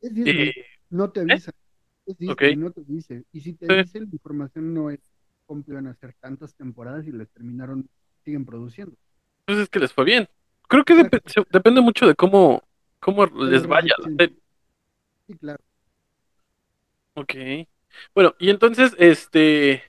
[0.00, 1.52] Es Disney, Eh, no te avisa.
[2.06, 2.58] Es Disney, Ok.
[2.58, 3.24] no te dice.
[3.32, 3.98] Y si te Sí.
[4.00, 5.00] la información no es
[5.46, 7.88] cómo iban a hacer tantas temporadas y les terminaron,
[8.24, 8.94] siguen produciendo.
[9.46, 10.28] pues es que les fue bien.
[10.68, 12.62] Creo que dep- se- depende mucho de cómo,
[13.00, 14.16] cómo les vaya la recepción.
[14.18, 14.36] serie.
[15.26, 15.62] Sí, claro.
[17.14, 17.34] Ok.
[18.14, 19.82] Bueno, y entonces, este.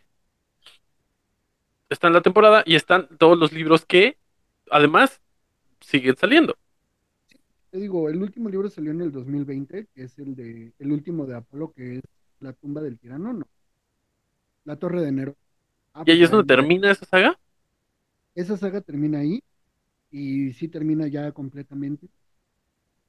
[1.90, 4.18] Está en la temporada y están todos los libros que,
[4.72, 5.22] además,
[5.82, 6.58] siguen saliendo.
[7.70, 11.26] Te digo, el último libro salió en el 2020, que es el de el último
[11.26, 12.02] de Apolo, que es
[12.40, 13.46] La tumba del tirano, no.
[14.64, 15.36] La torre de enero.
[15.94, 17.40] Ah, Y ahí pues es donde ahí- termina esa saga.
[18.36, 19.42] Esa saga termina ahí
[20.12, 22.10] y sí termina ya completamente.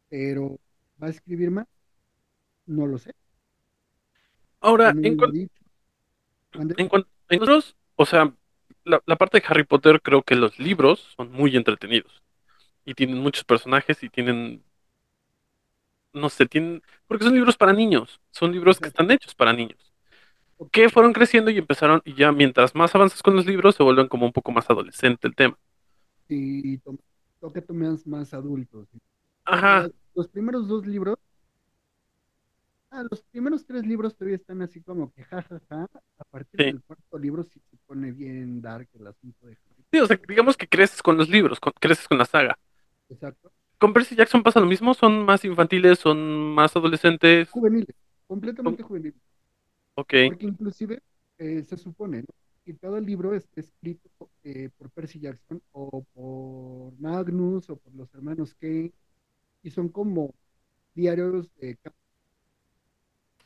[0.08, 0.60] Pero
[1.02, 1.66] ¿va a escribir más?
[2.66, 3.12] No lo sé.
[4.62, 5.16] Ahora, en.
[6.54, 6.74] Mande.
[6.76, 7.60] en cuanto a
[7.96, 8.32] o sea,
[8.84, 12.22] la, la parte de Harry Potter, creo que los libros son muy entretenidos.
[12.84, 14.64] Y tienen muchos personajes y tienen.
[16.12, 16.82] No sé, tienen.
[17.06, 18.20] Porque son libros para niños.
[18.30, 19.78] Son libros que están hechos para niños.
[20.72, 22.02] Que fueron creciendo y empezaron.
[22.04, 25.28] Y ya mientras más avanzas con los libros, se vuelven como un poco más adolescente
[25.28, 25.58] el tema.
[26.28, 26.98] y to-
[27.40, 28.88] toca temas más adultos.
[29.44, 29.88] Ajá.
[30.14, 31.18] Los primeros dos libros,
[33.10, 35.88] los primeros tres libros todavía están así como que jajaja.
[36.18, 36.64] A partir Sí.
[36.66, 39.84] del cuarto libro sí se pone bien dark el asunto de Harry.
[39.92, 42.58] Sí, o sea, digamos que creces con los libros, con- creces con la saga.
[43.08, 43.52] Exacto.
[43.78, 47.50] Con Percy Jackson pasa lo mismo, son más infantiles, son más adolescentes.
[47.50, 47.94] Juveniles,
[48.26, 49.20] completamente juveniles.
[49.94, 51.02] Ok, Porque inclusive
[51.38, 52.28] eh, se supone ¿no?
[52.64, 54.08] que cada libro está escrito
[54.44, 58.92] eh, por Percy Jackson o por Magnus o por los hermanos Kane
[59.62, 60.34] y son como
[60.94, 61.76] diarios de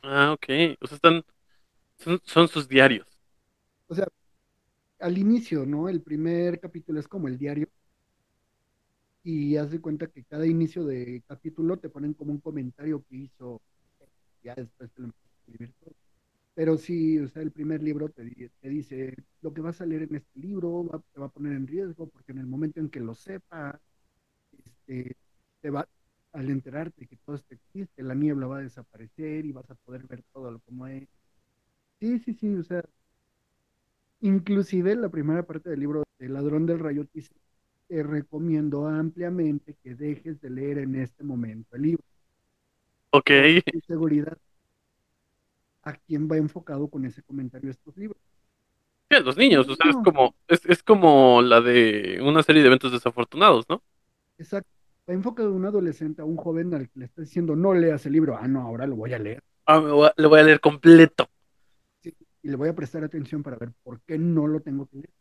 [0.07, 0.45] ah, ok,
[0.81, 1.23] o sea, están,
[2.25, 3.07] son, sus diarios.
[3.87, 4.07] o sea,
[4.99, 5.89] al inicio, ¿no?
[5.89, 7.67] El primer capítulo es como el diario
[9.23, 13.17] y haz de cuenta que cada inicio de capítulo te ponen como un comentario que
[13.17, 13.61] hizo,
[14.43, 15.95] ya después te lo empiezas a escribir todo.
[16.55, 20.03] Pero sí, o sea, el primer libro te, te dice lo que va a salir
[20.03, 22.89] en este libro va- te va a poner en riesgo porque en el momento en
[22.89, 23.79] que lo sepa,
[24.65, 25.15] este,
[25.61, 25.87] te va,
[26.37, 30.05] al enterarte que todo esto existe, la niebla va a desaparecer y vas a poder
[30.07, 31.07] ver todo lo como es.
[32.01, 32.83] Sí, sí, sí, o sea,
[34.21, 37.33] inclusive la primera parte del libro El ladrón del rayo te dice,
[37.87, 42.03] te recomiendo ampliamente que dejes de leer en este momento el libro.
[43.11, 43.29] Ok,
[43.87, 44.37] seguridad.
[45.81, 48.21] ¿A quién va enfocado con ese comentario estos libros?
[49.09, 52.61] sí, a los niños, o sea, es como, es, es como la de una serie
[52.61, 53.83] de eventos desafortunados, ¿no?
[54.39, 54.76] Exacto.
[55.07, 58.13] Enfocado a un adolescente, a un joven al que le está diciendo, no leas el
[58.13, 58.37] libro.
[58.37, 59.41] Ah, no, ahora lo voy a leer.
[59.65, 61.29] Ah, me voy a- le voy a leer completo.
[62.01, 64.97] Sí, y le voy a prestar atención para ver por qué no lo tengo que
[64.97, 65.13] leer.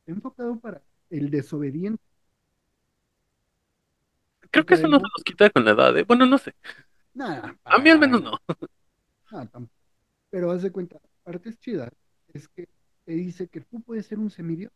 [0.00, 2.02] Está enfocado para el desobediente.
[4.50, 6.04] Creo que eso no se nos quita con la edad, ¿eh?
[6.04, 6.54] Bueno, no sé.
[7.14, 8.38] Nada, A mí al menos no.
[9.30, 9.74] nada, tampoco.
[10.30, 11.90] Pero haz de cuenta, partes chidas
[12.34, 12.68] es que
[13.04, 14.72] te dice que tú puedes ser un semidios,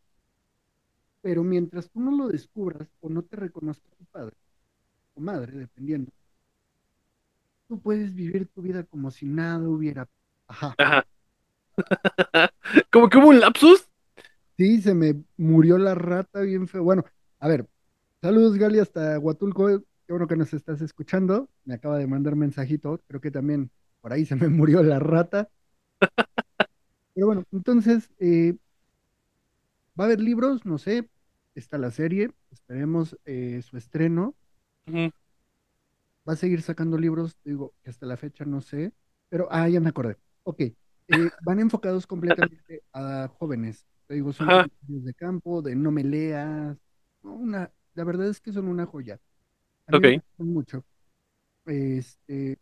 [1.21, 4.37] pero mientras tú no lo descubras o no te reconozca tu padre
[5.15, 6.11] o madre, dependiendo,
[7.69, 10.09] tú puedes vivir tu vida como si nada hubiera.
[10.47, 10.75] Ajá.
[10.79, 11.07] Ajá.
[12.91, 13.89] Como que hubo un lapsus.
[14.57, 16.85] Sí, se me murió la rata bien feo.
[16.85, 17.05] Bueno,
[17.39, 17.67] a ver,
[18.21, 19.67] saludos Gali hasta Huatulco.
[20.07, 21.49] Qué bueno que nos estás escuchando.
[21.65, 23.01] Me acaba de mandar mensajito.
[23.09, 25.49] Creo que también por ahí se me murió la rata.
[27.15, 28.57] Pero bueno, entonces, eh,
[29.99, 30.65] ¿va a haber libros?
[30.67, 31.09] No sé.
[31.55, 32.31] Está la serie.
[32.51, 34.35] Esperemos eh, su estreno.
[34.87, 35.13] Ujú.
[36.29, 38.93] Va a seguir sacando libros, digo, que hasta la fecha no sé.
[39.29, 40.17] Pero, ah, ya me acordé.
[40.45, 40.61] Ok.
[41.09, 43.87] eh, van enfocados completamente a jóvenes.
[44.07, 44.53] Te digo, son Ajá.
[44.53, 46.77] comentarios de campo, de no me leas.
[47.23, 47.35] ¿no?
[47.35, 49.21] Una, la verdad es que son una joya.
[49.87, 50.05] A mí Ok.
[50.07, 50.85] gustan mucho.
[51.67, 52.59] Este,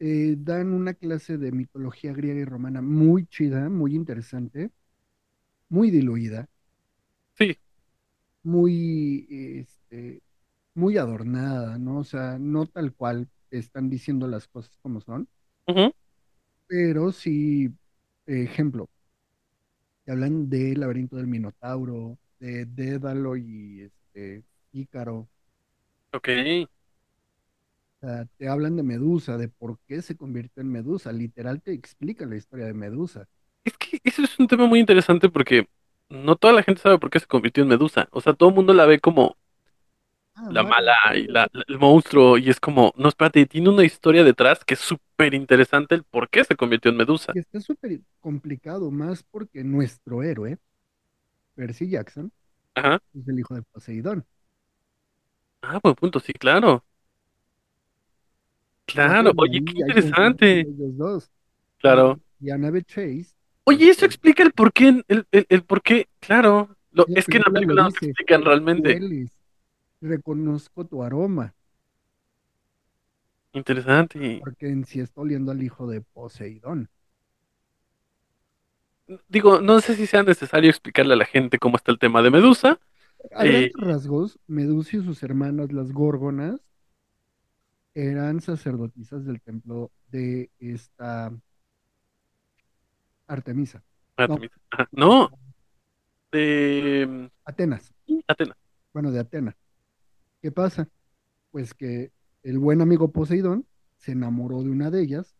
[0.00, 4.72] eh, dan una clase de mitología griega y romana muy chida, muy interesante,
[5.70, 6.48] muy diluida,
[7.38, 7.58] Sí,
[8.42, 10.22] muy, este,
[10.78, 11.98] muy adornada, ¿no?
[11.98, 15.28] O sea, no tal cual están diciendo las cosas como son,
[16.66, 17.70] pero sí,
[18.26, 18.88] ejemplo,
[20.04, 25.28] te hablan del laberinto del Minotauro, de Dédalo y este, Ícaro.
[26.12, 26.28] ok.
[28.00, 31.12] O sea, te hablan de Medusa, de por qué se convirtió en Medusa.
[31.12, 33.28] Literal te explica la historia de Medusa.
[33.64, 35.68] Es que eso es un tema muy interesante porque
[36.08, 38.08] no toda la gente sabe por qué se convirtió en Medusa.
[38.12, 39.36] O sea, todo el mundo la ve como
[40.48, 40.64] la vale.
[40.64, 44.64] mala y la, la- el monstruo y es como, no, espérate, tiene una historia detrás
[44.64, 47.34] que es súper interesante el por qué se convirtió en Medusa.
[47.34, 50.58] Y está súper complicado, más porque nuestro héroe,
[51.54, 52.32] Percy Jackson,
[52.74, 52.98] Ajá.
[53.14, 54.26] es el hijo de Poseidón.
[55.62, 56.84] Ah, buen punto, sí, claro.
[58.86, 60.68] Claro, oye, qué interesante.
[60.68, 61.30] entre ellos dos.
[61.78, 62.20] Claro.
[62.40, 63.34] Y Annabeth Chase,
[63.64, 66.76] Oye, eso este, explica el por qué, el, el, el por qué, claro.
[66.90, 69.04] Lo, la es que en la película no dice, explican realmente.
[70.00, 71.54] Reconozco tu aroma,
[73.52, 74.40] Interesante.
[74.40, 76.90] porque en sí está oliendo al hijo de Poseidón.
[79.28, 82.30] Digo, no sé si sea necesario explicarle a la gente cómo está el tema de
[82.30, 82.78] Medusa.
[83.34, 86.60] A Eh, grandes rasgos, Medusa y sus hermanas, las Górgonas,
[87.94, 91.32] eran sacerdotisas del templo de esta
[93.26, 93.82] Artemisa.
[94.18, 94.56] No, Artemisa.
[94.70, 94.88] Ajá.
[94.92, 95.30] No,
[96.32, 97.92] de Atenas.
[98.06, 98.56] mm, Atenas.
[98.92, 99.56] Bueno, de Atenas.
[100.42, 100.88] ¿Qué pasa?
[101.50, 102.12] Pues que
[102.42, 103.66] el buen amigo Poseidón
[103.96, 105.34] se enamoró de una de ellas.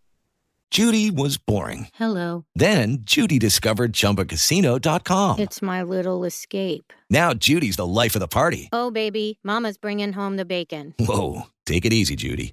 [0.71, 1.89] Judy was boring.
[1.95, 2.45] Hello.
[2.55, 5.39] Then Judy discovered ChumbaCasino.com.
[5.39, 6.93] It's my little escape.
[7.09, 8.69] Now Judy's the life of the party.
[8.73, 10.95] Oh, baby, Mama's bringing home the bacon.
[10.99, 12.53] Whoa, take it easy, Judy.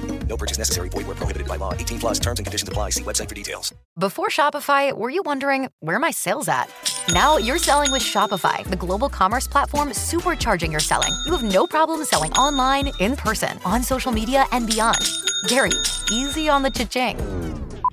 [0.31, 0.87] No purchase necessary.
[0.87, 1.73] Void where prohibited by law.
[1.73, 2.91] 18 plus terms and conditions apply.
[2.91, 3.73] See website for details.
[3.99, 6.71] Before Shopify, were you wondering where are my sales at?
[7.09, 11.11] Now you're selling with Shopify, the global commerce platform supercharging your selling.
[11.25, 15.05] You have no problem selling online, in person, on social media, and beyond.
[15.49, 15.71] Gary,
[16.09, 17.17] easy on the cha-ching.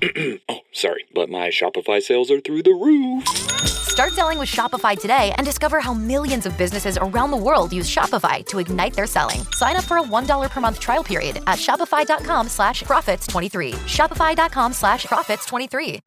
[0.47, 3.88] oh, sorry, but my Shopify sales are through the roof.
[3.99, 7.93] Start selling with Shopify today and discover how millions of businesses around the world use
[7.93, 9.41] Shopify to ignite their selling.
[9.51, 13.73] Sign up for a $1 per month trial period at shopify.com slash profits 23.
[13.73, 15.99] Shopify.com slash profits 23.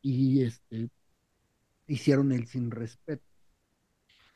[0.00, 0.88] y este
[1.86, 3.22] hicieron el sin respeto.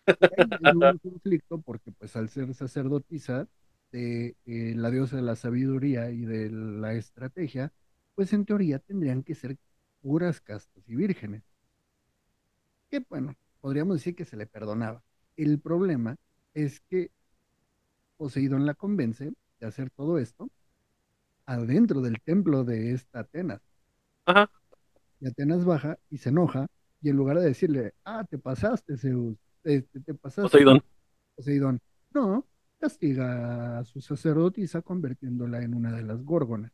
[0.07, 3.49] Y ahí hubo un conflicto porque pues al ser sacerdotisa
[3.93, 7.73] de eh, la diosa de la sabiduría y de la estrategia,
[8.15, 9.57] pues en teoría tendrían que ser
[10.03, 11.54] puras castas y vírgenes.
[12.95, 15.03] Que bueno, podríamos decir que se le perdonaba.
[15.37, 16.15] El problema
[16.53, 17.11] es que
[18.17, 20.49] Poseidón la convence de hacer todo esto
[21.45, 23.61] adentro del templo de esta Atenas.
[24.27, 24.49] Ajá.
[25.19, 26.69] Y Atenas baja y se enoja,
[27.03, 30.85] y en lugar de decirle, ah, te pasaste, Zeus, te, te- te pasaste, Poseidón.
[31.35, 31.81] Poseidón,
[32.13, 32.47] no,
[32.79, 36.71] castiga a su sacerdotisa convirtiéndola en una de las górgonas.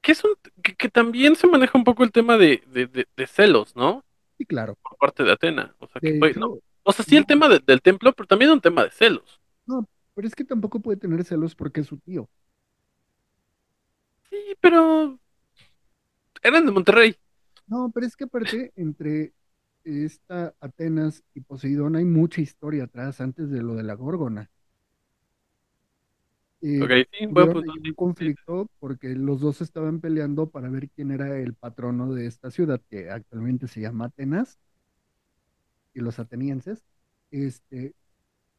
[0.00, 0.32] Que, es un,
[0.64, 4.02] que, que también se maneja un poco el tema de, de, de- de celos, ¿no?
[4.40, 5.74] Y claro, Por parte de Atena.
[5.78, 8.12] O sea, que de fue- hecho, no, o sea, sí el tema de- del templo,
[8.14, 9.40] pero también un tema de celos.
[9.66, 12.28] no, pero es que tampoco puede tener celos porque es su tío.
[14.30, 15.18] Sí, pero
[16.42, 17.16] eran de Monterrey.
[17.66, 19.32] No, pero es que aparte, entre
[19.84, 24.50] esta Atenas y Poseidón hay mucha historia atrás antes de lo de la górgona.
[26.78, 30.68] Ok, sí, buen tuvieron punto, ahí sí, un conflicto porque los dos estaban peleando para
[30.70, 34.58] ver quién era el patrono de esta ciudad, que actualmente se llama Atenas,
[35.94, 36.84] y los atenienses,
[37.30, 37.94] este,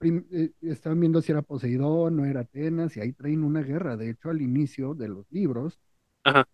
[0.02, 3.98] eh, estaban viendo si era Poseidón, no era Atenas, y ahí traen una guerra.
[3.98, 5.80] De hecho, al inicio de los libros,
[6.24, 6.46] Ajá.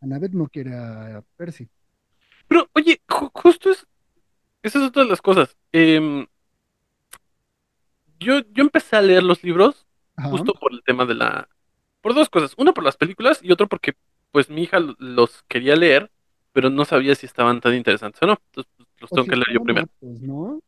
[0.00, 1.68] Annabeth no quiere a Percy.
[2.48, 3.86] Pero, oye, ju- justo es.
[4.62, 5.56] Esa es otra de las cosas.
[5.72, 6.26] Em,
[8.18, 9.85] yo, yo empecé a leer los libros
[10.16, 10.28] Ajá.
[10.28, 11.48] justo por el tema de la...
[12.00, 12.54] Por dos cosas.
[12.58, 13.94] Una por las películas y otro porque
[14.32, 16.10] pues mi hija lo- los quería leer,
[16.52, 18.34] pero no sabía si estaban tan interesantes o no.
[18.46, 19.86] Entonces pues, los O tengo si que leer yo primero.
[19.86, 20.60] aptos, ¿no?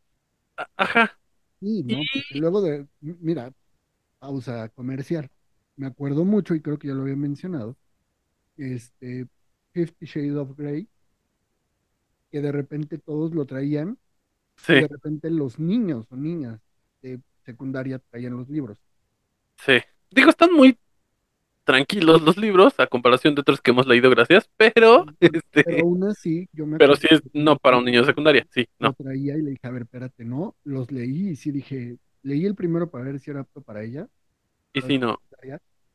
[0.76, 1.18] Ajá.
[1.60, 2.06] Sí, ¿no?
[2.12, 3.52] Porque luego de, mira,
[4.20, 5.30] pausa comercial.
[5.76, 7.76] Me acuerdo mucho, y creo que ya lo había mencionado,
[8.56, 9.28] este,
[9.72, 10.88] Fifty Shades of Grey,
[12.30, 13.98] que de repente todos lo traían,
[14.70, 16.60] y Sí, de repente los niños o niñas
[17.02, 18.78] de secundaria traían los libros.
[19.64, 19.80] Sí.
[20.10, 20.78] Digo, están muy
[21.64, 25.06] tranquilos los libros a comparación de otros que hemos leído, gracias, pero
[25.62, 28.46] Pero este, aún así, yo me pero sí es no para un niño de secundaria,
[28.52, 28.94] sí, lo no.
[28.94, 32.54] traía y le dije, a ver, espérate, no, los leí y sí dije, leí el
[32.54, 34.08] primero para ver si era apto para ella,
[34.72, 35.20] Y sí, no.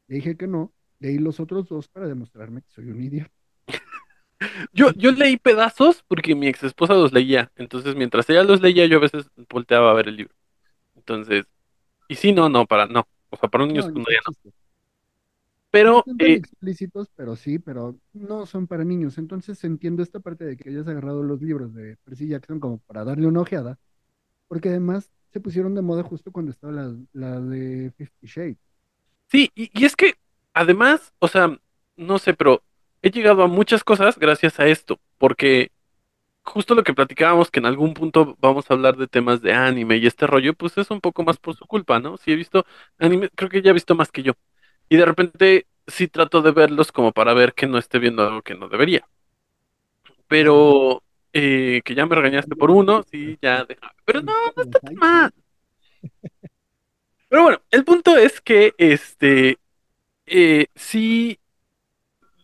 [0.07, 3.31] le dije que no, leí los otros dos para demostrarme que soy un idiota.
[4.73, 8.85] Yo, yo leí pedazos porque mi ex esposa los leía, entonces mientras ella los leía
[8.85, 10.35] yo a veces volteaba a ver el libro.
[10.95, 11.45] Entonces,
[12.09, 13.07] y sí, no, no, para, no.
[13.33, 14.33] O sea, para un niño No, secundaria no.
[15.81, 19.17] No Pero, tan eh, explícitos, pero sí, pero no son para niños.
[19.17, 23.03] Entonces entiendo esta parte de que hayas agarrado los libros de Percy Jackson como para
[23.03, 23.79] darle una ojeada,
[24.47, 28.59] porque además se pusieron de moda justo cuando estaba la, la de Fifty Shades.
[29.29, 30.15] sí, y, y es que
[30.53, 31.57] además, o sea,
[31.95, 32.63] no sé, pero
[33.01, 35.71] he llegado a muchas cosas gracias a esto, porque
[36.43, 39.97] justo lo que platicábamos, que en algún punto vamos a hablar de temas de anime
[39.97, 42.17] y este rollo, pues es un poco más por su culpa, ¿no?
[42.17, 42.65] Sí he visto
[42.99, 44.33] anime, creo que ella ha visto más que yo.
[44.89, 48.41] Y de repente sí trato de verlos como para ver que no esté viendo algo
[48.41, 49.07] que no debería.
[50.27, 53.93] Pero eh, que ya me regañaste por uno, sí, ya déjame.
[54.05, 55.33] Pero no, no está tan mal.
[57.29, 59.57] Pero bueno, el punto es que este
[60.25, 61.39] eh, sí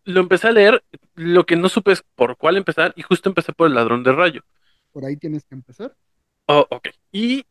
[0.06, 0.84] lo empecé a leer,
[1.20, 4.14] lo que no supe es por cuál empezar, y justo empecé por el ladrón de
[4.14, 4.44] rayo.
[4.92, 5.96] Por ahí tienes que empezar.
[6.48, 6.90] Oh, ok.
[7.12, 7.46] Y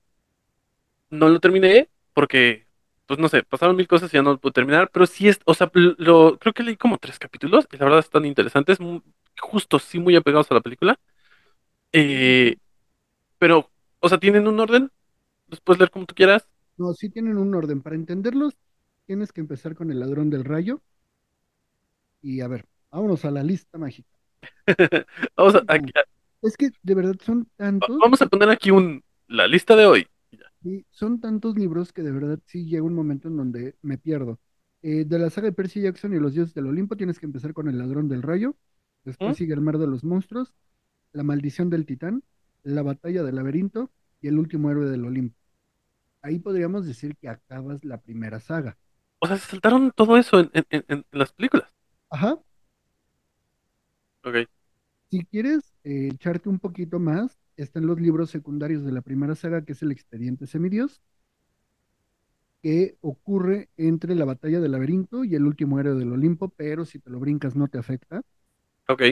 [1.10, 2.66] no lo terminé porque,
[3.06, 5.40] pues no sé, pasaron mil cosas y ya no lo pude terminar, pero sí es,
[5.44, 9.02] o sea, lo, creo que leí como tres capítulos y la verdad están interesantes, mu-
[9.40, 10.98] justo sí muy apegados a la película.
[11.92, 12.58] Eh,
[13.38, 14.90] pero, o sea, tienen un orden,
[15.48, 16.48] los puedes leer como tú quieras.
[16.78, 17.82] No, sí tienen un orden.
[17.82, 18.56] Para entenderlos,
[19.06, 20.80] tienes que empezar con el ladrón del rayo.
[22.22, 24.08] Y a ver, vámonos a la lista mágica.
[25.36, 25.92] Vamos a, aquí-
[26.42, 27.98] Es que de verdad son tantos.
[27.98, 30.06] vamos a poner aquí un, la lista de hoy.
[30.62, 34.38] Sí, son tantos libros que de verdad sí llega un momento en donde me pierdo.
[34.82, 37.52] Eh, de la saga de Percy Jackson y los dioses del Olimpo tienes que empezar
[37.52, 38.56] con el ladrón del rayo,
[39.04, 39.34] después ¿Mm?
[39.34, 40.54] sigue el mar de los monstruos,
[41.12, 42.22] la maldición del titán,
[42.62, 45.36] la batalla del laberinto y el último héroe del Olimpo.
[46.22, 48.76] Ahí podríamos decir que acabas la primera saga.
[49.20, 51.68] O sea, se saltaron todo eso en, en- en- en las películas.
[52.10, 52.38] Ajá.
[54.28, 54.48] Ok.
[55.10, 59.64] Si quieres eh, echarte un poquito más, están los libros secundarios de la primera saga,
[59.64, 61.00] que es el Expediente Semidios,
[62.62, 66.98] que ocurre entre la batalla del laberinto y el último héroe del Olimpo, pero si
[66.98, 68.22] te lo brincas no te afecta.
[68.88, 69.02] Ok.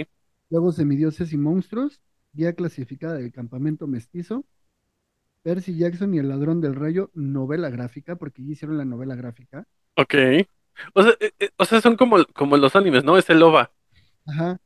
[0.50, 2.00] Luego Semidioses y Monstruos,
[2.32, 4.44] guía clasificada del campamento mestizo,
[5.42, 9.64] Percy Jackson y el ladrón del rayo, novela gráfica, porque ya hicieron la novela gráfica.
[9.96, 10.14] Ok.
[10.92, 13.16] O sea, eh, eh, o sea, son como, como los animes, ¿no?
[13.16, 13.70] Es el OVA.
[14.26, 14.60] Ajá.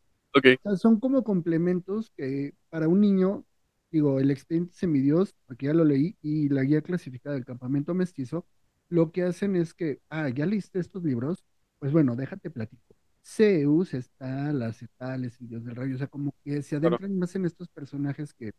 [0.64, 3.46] O sea, son como complementos que para un niño,
[3.90, 8.46] digo, el expediente semidios, porque ya lo leí, y la guía clasificada del campamento mestizo,
[8.88, 11.44] lo que hacen es que, ah, ya leíste estos libros,
[11.78, 12.94] pues bueno, déjate platico.
[13.24, 17.00] Zeus está, las etales, el dios del rayo, o sea, como que se Claro.
[17.00, 18.52] adentran más en estos personajes que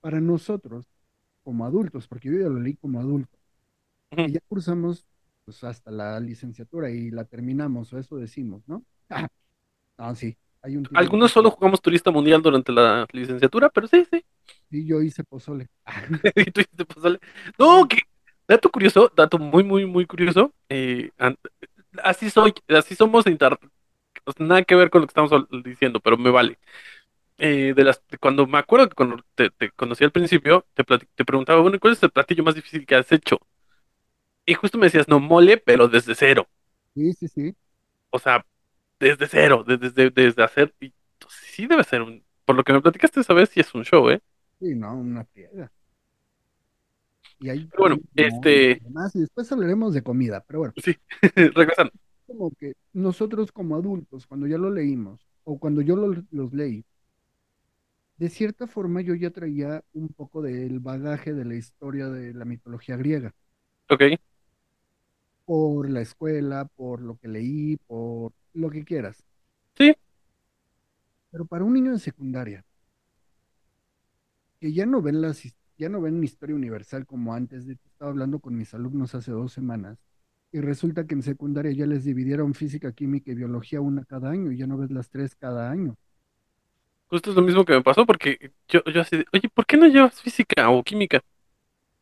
[0.00, 0.86] para nosotros,
[1.44, 3.38] como adultos, porque yo ya lo leí como adulto,
[4.24, 5.06] y ya cursamos
[5.44, 8.84] pues hasta la licenciatura y la terminamos, o eso decimos, ¿no?
[9.98, 10.36] Ah, no, sí,
[10.66, 14.24] hay un título Algunos solo jugamos turista mundial durante la licenciatura, pero sí, sí.
[14.70, 15.68] Sí, yo hice pozole.
[16.36, 17.20] Y tú dijiste, pues, dale.
[17.58, 17.98] No, que
[18.48, 20.52] dato curioso, dato muy, muy, muy curioso.
[20.68, 21.10] eh,
[22.02, 23.58] así soy, así somos inter-
[24.26, 25.32] o sea, nada que ver con lo que estamos
[25.64, 26.58] diciendo, pero me vale.
[27.38, 31.24] Eh, de las, cuando me acuerdo que cuando te, te conocí al principio, te, te
[31.26, 33.40] preguntaba, bueno, ¿cuál es el platillo más difícil que has hecho?
[34.46, 36.48] Y justo me decías, no, mole, pero desde cero.
[36.94, 37.56] Sí, sí, sí.
[38.10, 38.44] O sea,
[39.00, 40.74] desde cero, de- desde, desde hacer.
[40.80, 40.92] Y
[41.28, 42.24] sí debe ser un.
[42.44, 44.20] Por lo que me platicaste esa vez, sí es un show, ¿eh?
[44.58, 45.72] Sí, no, una piedra.
[47.38, 50.74] Y ahí, Pero bueno, no, este- Además, y después hablaremos de comida, pero bueno.
[50.76, 50.96] Sí,
[51.54, 51.92] regresando.
[52.26, 56.84] Como que nosotros como adultos, cuando ya lo leímos, o cuando yo lo- los leí,
[58.18, 62.44] de cierta forma yo ya traía un poco del bagaje de la historia de la
[62.44, 63.34] mitología griega,
[63.88, 64.02] Ok,
[65.44, 69.24] por la escuela, por lo que leí, por lo que quieras.
[69.78, 69.94] Sí.
[71.30, 72.64] Pero para un niño de secundaria,
[74.60, 75.42] que ya no ven las,
[75.78, 77.66] ya no ven historia universal como antes.
[77.66, 79.98] De estaba hablando con mis alumnos hace dos semanas
[80.52, 84.52] y resulta que en secundaria ya les dividieron física, química y biología una cada año
[84.52, 85.96] y ya no ves las tres cada año.
[87.08, 89.76] Justo es lo mismo que me pasó porque yo, yo así, de, oye, ¿por qué
[89.76, 91.20] no llevas física o química?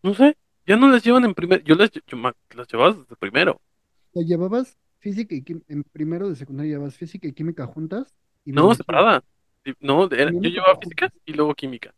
[0.02, 0.36] No sé,
[0.66, 3.60] ya no las llevan en primer, yo las, yo ma- las llevaba desde primero.
[4.12, 8.14] ¿O llevabas física y química, en primero de secundaria llevabas física y química juntas?
[8.44, 9.22] Y No, separada.
[9.80, 11.94] No, era- yo llevaba física y luego química.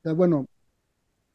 [0.00, 0.46] O sea, bueno,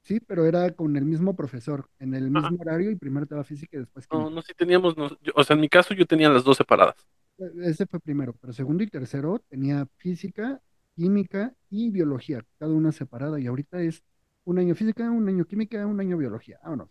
[0.03, 2.51] sí, pero era con el mismo profesor, en el Ajá.
[2.51, 4.29] mismo horario y primero te daba física y después No, química.
[4.29, 6.95] no, sí teníamos, no, yo- o sea, en mi caso yo tenía las dos separadas.
[7.37, 10.61] E- Ese fue primero, pero segundo y tercero tenía física,
[10.95, 13.39] química y biología, cada una separada.
[13.39, 14.03] Y ahorita es
[14.45, 16.59] un año física, un año química, un año biología.
[16.63, 16.89] Vámonos.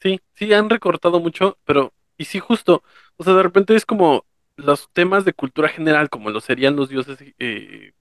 [0.00, 2.82] Sí, sí, han recortado mucho, pero, y sí, justo,
[3.16, 4.24] o sea, de repente es como
[4.56, 7.92] los temas de cultura general, como lo serían los dioses eh,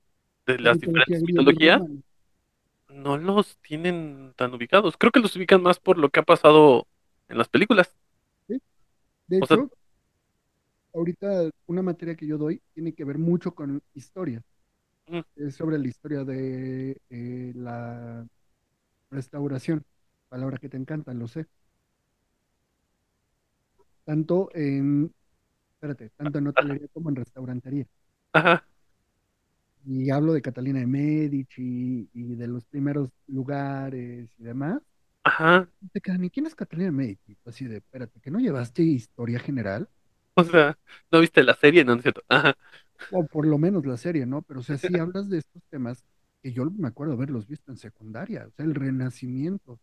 [0.45, 1.83] de La las diferentes mitologías,
[2.89, 4.97] no los tienen tan ubicados.
[4.97, 6.87] Creo que los ubican más por lo que ha pasado
[7.27, 7.95] en las películas.
[8.47, 8.61] ¿sí?
[9.27, 9.71] De O sea- hecho,
[10.93, 14.41] ahorita una materia que yo doy tiene que ver mucho con historia.
[15.07, 15.23] Ujú.
[15.35, 18.27] Es sobre la historia de eh, la
[19.11, 19.83] restauración,
[20.29, 21.47] palabra que te encanta, lo sé.
[24.09, 25.13] Tanto en,
[25.73, 27.87] espérate, tanto en hotelería como en restaurantería.
[28.33, 28.65] Ajá,
[29.85, 34.81] Y hablo de Catalina de Medici y de los primeros lugares y demás.
[35.23, 37.37] ajá, te quedan, ¿y quién es Catalina de Medici?
[37.45, 39.89] Así de, espérate, ¿que no llevaste historia general?
[40.35, 40.77] o sea,
[41.11, 41.83] ¿no viste la serie?
[41.83, 42.21] No, no es cierto.
[42.29, 42.57] Ajá,
[43.09, 44.41] O por lo menos la serie, ¿no?
[44.43, 46.03] Pero o sea, sí hablas de estos temas
[46.41, 49.79] que yo me acuerdo haberlos visto en secundaria, o sea, el renacimiento.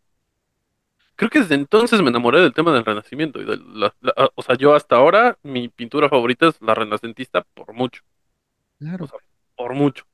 [1.17, 3.41] Creo que desde entonces me enamoré del tema del Renacimiento.
[3.41, 7.43] Y de la- la- o sea, yo hasta ahora, mi pintura favorita es la renacentista
[7.55, 8.03] por mucho,
[8.79, 9.19] Claro, o sea,
[9.57, 10.05] por mucho.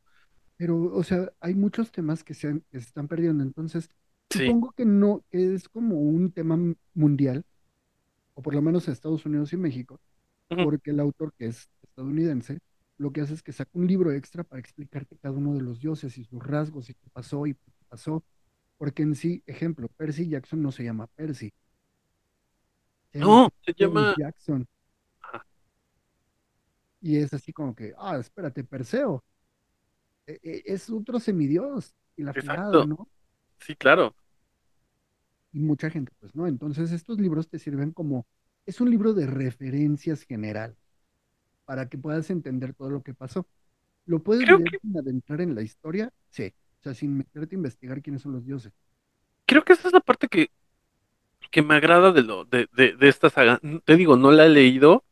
[0.56, 3.42] pero, o sea, hay muchos temas que se, han- que se están perdiendo.
[3.44, 3.88] Entonces,
[4.30, 6.58] Sí, supongo que no, que es como un tema
[6.94, 7.44] mundial,
[8.34, 10.00] o por lo menos en Estados Unidos y México,
[10.60, 12.60] porque el autor, que es estadounidense,
[12.98, 15.80] lo que hace es que saca un libro extra para explicarte cada uno de los
[15.80, 18.24] dioses y sus rasgos y qué pasó y qué pasó.
[18.82, 21.52] Porque en sí, ejemplo, Percy Jackson no se llama Percy,
[23.12, 24.14] se llama no, se llama...
[24.18, 24.66] Jackson.
[25.20, 25.46] Ajá.
[27.00, 29.22] Y es así como que, ah, espérate, Perseo.
[30.26, 32.84] e- e- es otro semidios y la fregada.
[32.84, 33.08] ¿no?
[33.60, 34.16] Sí, claro.
[35.52, 36.48] Y mucha gente, pues no.
[36.48, 38.26] Entonces, estos libros te sirven como,
[38.66, 40.76] es un libro de referencias general
[41.66, 43.46] para que puedas entender todo lo que pasó.
[44.06, 46.12] ¿Lo puedes Creo leer que- sin adentrar en la historia?
[46.30, 46.52] Sí.
[46.82, 48.72] O sea, sin meterte a investigar quiénes son los dioses.
[49.46, 50.50] Creo que esa es la parte que,
[51.52, 53.60] que me agrada de lo de, de, de esta saga.
[53.84, 55.04] Te digo, no la he leído.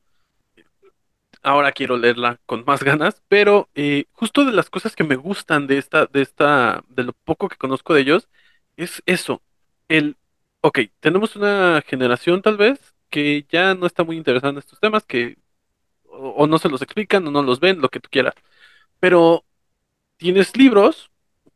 [1.42, 5.68] Ahora quiero leerla con más ganas, pero eh, justo de las cosas que me gustan
[5.68, 8.28] de esta, de esta, de lo poco que conozco de ellos,
[8.76, 9.40] es eso.
[9.88, 10.16] El,
[10.60, 15.04] ok, tenemos una generación tal vez que ya no está muy interesada en estos temas,
[15.06, 15.38] que
[16.04, 18.34] o, o no se los explican o no los ven, lo que tú quieras.
[19.00, 19.44] Pero
[20.18, 21.10] tienes libros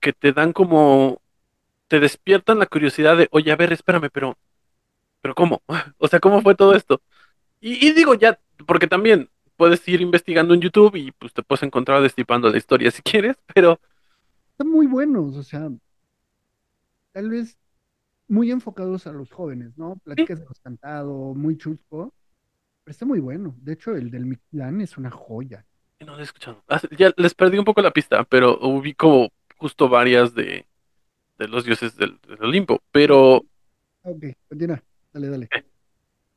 [0.05, 1.23] que te dan como,
[1.89, 4.39] te despiertan la curiosidad de, oye, a ver, espérame, pero,
[5.23, 5.63] pero ¿cómo?
[5.99, 7.03] O sea, ¿cómo fue todo esto?
[7.61, 11.65] Y, y digo ya, porque también puedes ir investigando en YouTube y pues te puedes
[11.65, 13.81] encontrar destipando la historia si quieres, pero
[14.53, 15.71] Están muy buenos, o sea,
[17.13, 17.59] tal vez
[18.29, 19.97] muy enfocados a los jóvenes, ¿no?
[20.05, 22.15] Pláticas de los cantado, muy chusco,
[22.85, 23.57] pero está muy bueno.
[23.61, 25.67] De hecho, el del Mictlán es una joya.
[26.01, 26.63] no lo he escuchado.
[26.69, 30.67] Ah, Ya les perdí un poco la pista, pero ubico justo varias de,
[31.39, 33.47] de los dioses del, del Olimpo, pero
[34.03, 34.83] Ok, continúa,
[35.13, 35.51] dale, dale.
[35.51, 35.65] Eh.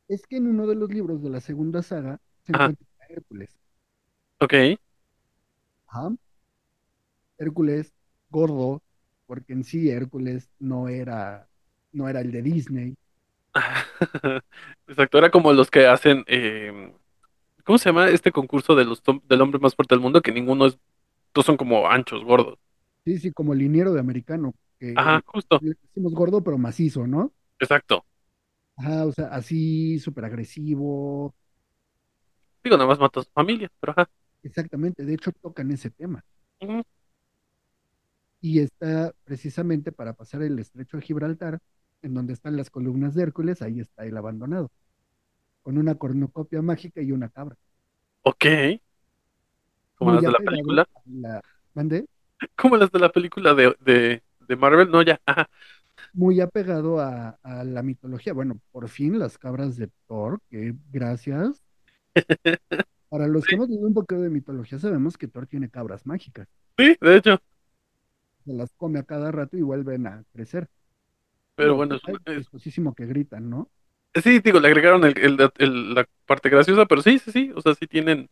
[0.09, 2.74] Es que en uno de los libros de la segunda saga se Ajá.
[2.76, 3.57] encuentra Hércules.
[4.39, 4.78] ok,
[5.88, 6.09] Ajá.
[7.39, 7.93] Hércules
[8.30, 8.84] gordo,
[9.26, 11.49] porque en sí Hércules no era,
[11.91, 12.95] no era el de Disney.
[14.88, 16.93] exacto, era como los que hacen, eh,
[17.65, 20.22] ¿cómo se llama este concurso de los del hombre más fuerte del mundo?
[20.22, 20.80] Que ninguno es,
[21.34, 22.59] todos son como anchos, gordos.
[23.08, 27.34] Sí, sí, como liniero de americano, que Ajá, justo, le decimos gordo pero macizo, ¿no?
[27.60, 28.05] exacto.
[28.76, 31.34] Ajá, o sea, así, súper agresivo.
[32.64, 34.10] Digo, nada más mató a su familia, pero ajá.
[34.41, 36.24] Exactamente, de hecho tocan ese tema.
[38.41, 41.60] Y está precisamente para pasar el estrecho de Gibraltar,
[42.01, 44.72] en donde están las columnas de Hércules, ahí está el abandonado,
[45.64, 47.58] con una cornucopia mágica y una cabra.
[48.24, 48.45] Ok.
[49.95, 50.88] Como las de la película.
[51.05, 51.41] la-
[51.74, 52.05] ¿Mande?
[52.56, 55.50] Como las de la película de, de, de Marvel, no, ya, ajá.
[56.14, 58.34] muy apegado a, a la mitología.
[58.34, 61.64] Bueno, por fin las cabras de Thor, que gracias.
[63.10, 66.48] Para los que hemos leído un poco de mitología, sabemos que Thor tiene cabras mágicas.
[66.78, 67.40] Sí, de hecho.
[68.46, 70.68] se las come a cada rato y vuelven a crecer.
[71.56, 72.02] Pero bueno, es,
[72.34, 73.70] chistosísimo que gritan, ¿no?
[74.24, 77.62] sí, digo, le agregaron el- el- el- la parte graciosa, pero sí, sí, sí, o
[77.62, 78.30] sea, sí tienen,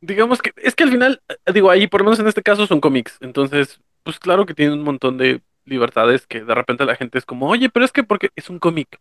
[0.00, 2.66] digamos que, es que al final, eh, digo, ahí por lo menos en este caso
[2.66, 6.96] son cómics, entonces, pues claro que tienen un montón de libertades que de repente la
[6.96, 9.00] gente es como, oye, pero es que porque es un cómic,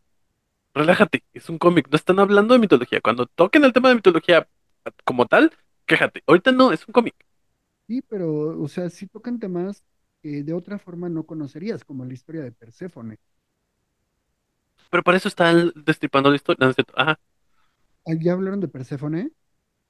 [0.75, 4.47] relájate, es un cómic, no están hablando de mitología, cuando toquen el tema de mitología
[5.05, 5.53] como tal,
[5.87, 7.15] quéjate, ahorita no, es un cómic,
[7.87, 9.83] Sí, pero, o sea, sí tocan temas
[10.21, 13.17] que de otra forma no conocerías, como la historia de Perséfone.
[14.89, 17.19] pero para eso están destripando la historia, ajá,
[18.05, 19.31] Ah, ¿Ya hablaron de Perséfone?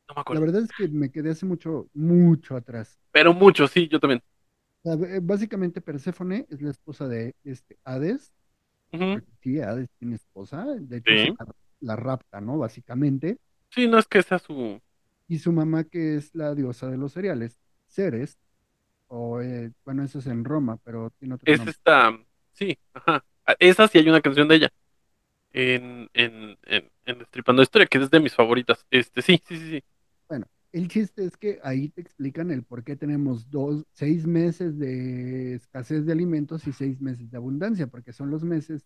[0.10, 3.00] No me La acuerdo, verdad es que me quedé hace mucho, mucho atrás.
[3.12, 4.22] pero mucho, sí, yo también.
[4.84, 8.34] O sea, b- básicamente Perséfone es la esposa de este Hades.
[9.42, 10.66] Sí, Hades tiene esposa.
[10.80, 11.34] De hecho, Sí.
[11.40, 11.48] la,
[11.82, 12.58] la rapta, ¿no?
[12.58, 13.40] Básicamente.
[13.72, 14.80] Sí, no es que sea su,
[15.28, 17.58] Y su mamá, que es la diosa de los cereales,
[17.88, 18.38] Ceres.
[19.08, 21.68] O, eh, bueno, eso es en Roma, pero tiene otro Es nombre.
[21.68, 22.18] esta,
[22.54, 23.26] sí, ajá.
[23.46, 24.70] A- Esa sí hay una canción de ella
[25.54, 28.86] en, en, en, en Destripando la Historia, que es de mis favoritas.
[28.92, 29.84] Este, sí, sí, sí, sí.
[30.72, 35.56] El chiste es que ahí te explican el por qué tenemos dos, seis meses de
[35.56, 38.86] escasez de alimentos y seis meses de abundancia, porque son los meses,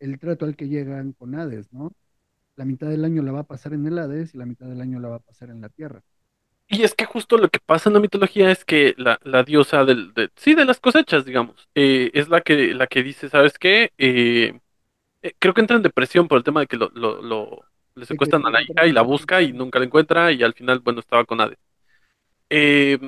[0.00, 1.92] el trato al que llegan con Hades, ¿no?
[2.56, 4.80] La mitad del año la va a pasar en el Hades y la mitad del
[4.82, 6.02] año la va a pasar en la Tierra.
[6.68, 9.84] Y es que justo lo que pasa en la mitología es que la, la diosa
[9.84, 13.56] del, de, sí, de las cosechas, digamos, eh, es la que, la que dice, ¿sabes
[13.58, 13.92] qué?
[13.98, 14.58] Eh,
[15.22, 17.64] eh, creo que entra en depresión por el tema de que lo, lo, lo-
[17.96, 20.80] le secuestran a la hija y la busca y nunca la encuentra y al final,
[20.80, 21.58] bueno, estaba con Hades.
[22.50, 22.98] Eh,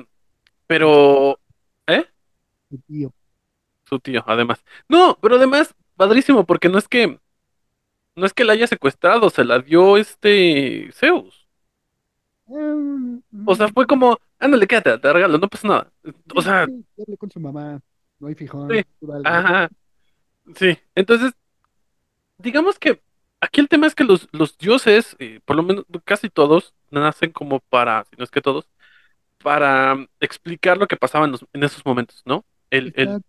[0.67, 1.39] pero,
[1.87, 2.05] ¿eh?
[2.69, 3.13] su tío.
[3.85, 4.63] Su tío, además.
[4.87, 7.19] No, pero además, padrísimo, porque no es que,
[8.15, 11.47] no es que la haya secuestrado, se la dio este Zeus.
[12.47, 15.91] Mm, O sea, fue como, ándale, quédate, te regalo, no pasa nada.
[16.35, 16.67] O sea,
[17.19, 17.79] con su mamá,
[18.19, 18.83] no hay fijón, sí,
[19.23, 19.69] ajá,
[20.55, 20.77] sí.
[20.95, 21.33] Entonces,
[22.39, 23.01] digamos que
[23.41, 27.31] aquí el tema es que los, los dioses, eh, por lo menos casi todos, nacen
[27.31, 28.69] como para, si no es que todos,
[29.39, 32.45] para mm, explicar lo que pasaba en, los- en esos momentos, ¿no?
[32.71, 33.21] El, el,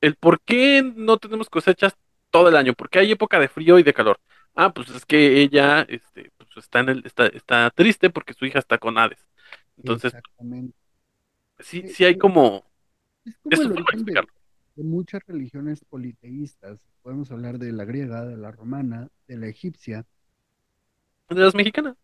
[0.00, 1.96] el por qué no tenemos cosechas
[2.30, 4.18] todo el año, porque hay época de frío y de calor.
[4.54, 8.46] Ah, pues es que ella este, pues está en el, está, está triste porque su
[8.46, 9.26] hija está con Hades.
[9.78, 10.14] Entonces,
[11.58, 12.64] sí, Eh, sí hay eh, como,
[13.48, 14.20] Es como el origen de.
[14.76, 16.80] De muchas religiones politeístas.
[17.02, 20.06] Podemos hablar de la griega, de la romana, de la egipcia,
[21.28, 21.96] De las mexicanas.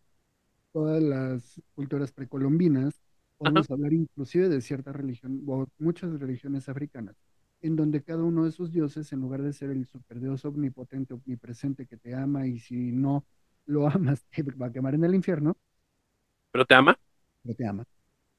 [0.71, 2.99] todas las culturas precolombinas.
[3.37, 7.15] Podemos hablar inclusive de cierta religión, o muchas religiones africanas,
[7.61, 11.85] en donde cada uno de esos dioses, en lugar de ser el superdios omnipotente, omnipresente
[11.87, 13.25] que te ama y si no
[13.65, 15.57] lo amas te va a quemar en el infierno,
[16.51, 16.97] ¿Pero te ama?
[17.41, 17.85] pero te ama.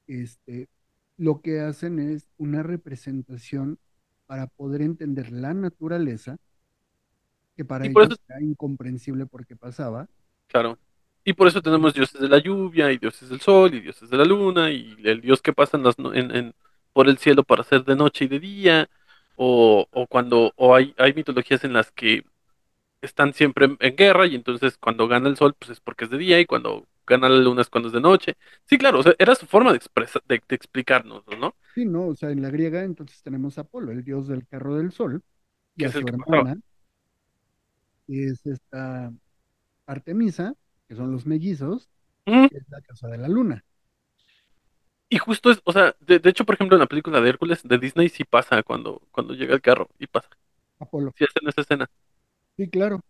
[0.07, 0.69] Este,
[1.17, 3.79] lo que hacen es una representación
[4.27, 6.37] para poder entender la naturaleza,
[7.55, 10.07] que para ellos eso- era incomprensible porque pasaba.
[10.47, 10.77] Claro.
[11.23, 14.17] Y por eso tenemos dioses de la lluvia, y dioses del sol, y dioses de
[14.17, 16.55] la luna, y el dios que pasa en las en- en-
[16.93, 18.89] por el cielo para hacer de noche y de día,
[19.35, 22.23] o, o cuando, o hay, hay mitologías en las que
[23.01, 26.11] están siempre en, en guerra, y entonces cuando gana el sol, pues es porque es
[26.11, 28.35] de día, y cuando es cuando es de noche.
[28.65, 31.55] Sí, claro, o sea, era su forma de expresar, de, de explicarnos, ¿no?
[31.73, 32.07] Sí, ¿no?
[32.07, 35.23] O sea, en la griega entonces tenemos a Apolo, el dios del carro del sol,
[35.75, 36.59] y Que a es su hermana,
[38.07, 39.13] que es esta
[39.87, 40.55] Artemisa,
[40.87, 41.89] que son los mellizos,
[42.49, 43.65] que es la casa de la luna.
[45.09, 47.61] Y justo es, o sea, de, de hecho, por ejemplo, en la película de Hércules
[47.63, 50.29] de Disney sí pasa cuando, cuando llega el carro, y pasa.
[50.79, 51.13] Apolo.
[51.15, 51.89] Sí hacen esa escena.
[52.57, 53.01] Sí, claro.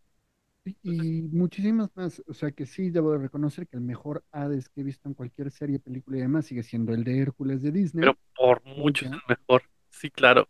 [0.83, 2.23] Y, muchísimas más.
[2.27, 5.13] O sea que sí, debo de reconocer que el mejor Hades que he visto en
[5.13, 8.01] cualquier serie, película y demás sigue siendo el de Hércules de Disney.
[8.01, 9.63] Pero por mucho es el mejor.
[9.89, 10.47] Sí, claro.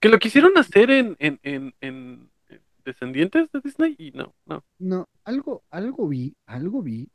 [0.00, 2.30] Que lo quisieron hacer en, en, en, en
[2.84, 4.64] Descendientes de Disney y no, no.
[4.78, 7.08] No, algo, algo vi, algo vi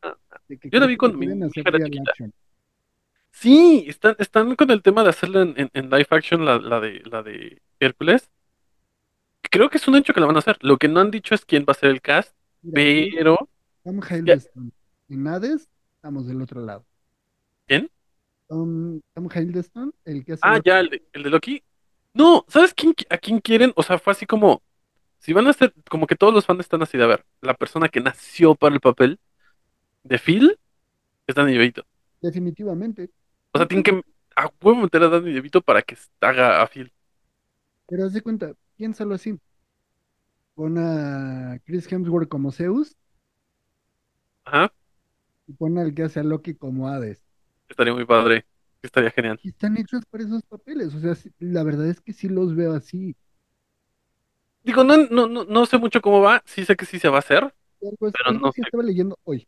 [0.47, 1.27] de que Yo creo vi cuando mi.
[3.31, 6.79] Sí, están, están con el tema de hacerlo en, en, en live action, la, la
[6.79, 8.31] de, la de Hércules.
[9.49, 10.57] Creo que es un hecho que la van a hacer.
[10.61, 13.49] Lo que no han dicho es quién va a ser el cast, Mira, pero...
[13.83, 14.71] Tom Hiddleston.
[15.09, 16.85] En Hades estamos del otro lado.
[17.67, 17.89] ¿Quién?
[18.49, 20.65] Tom, Tom Hiddleston, el que hace Ah, Loki.
[20.65, 21.63] ya, el de, el de Loki.
[22.13, 23.73] No, ¿sabes quién, qui- a quién quieren?
[23.75, 24.63] O sea, fue así como,
[25.19, 27.55] si van a hacer, como que todos los fans están así de, a ver, la
[27.55, 29.19] persona que nació para el papel
[30.03, 30.59] de Phil
[31.27, 31.85] es Danny DeVito.
[32.21, 33.09] Definitivamente.
[33.53, 34.01] O sea, tienen que
[34.35, 36.91] a huevo meter a Danny DeVito para que haga a Phil.
[37.87, 39.39] Pero haz de cuenta, piénsalo así.
[40.55, 42.97] Pon a Chris Hemsworth como Zeus
[44.45, 44.71] Ajá,
[45.45, 47.25] y pon al que hace a Loki como Hades.
[47.69, 48.45] estaría muy padre.
[48.81, 49.41] Estaría genial.
[49.41, 50.93] Y están hechos para esos papeles.
[50.93, 53.15] O sea, la verdad es que sí los veo así.
[54.63, 57.17] Digo, no, no, no, no sé mucho cómo va, sí sé que sí se va
[57.17, 57.53] a hacer,
[58.11, 58.61] pero no sé.
[58.61, 59.47] estaba leyendo hoy.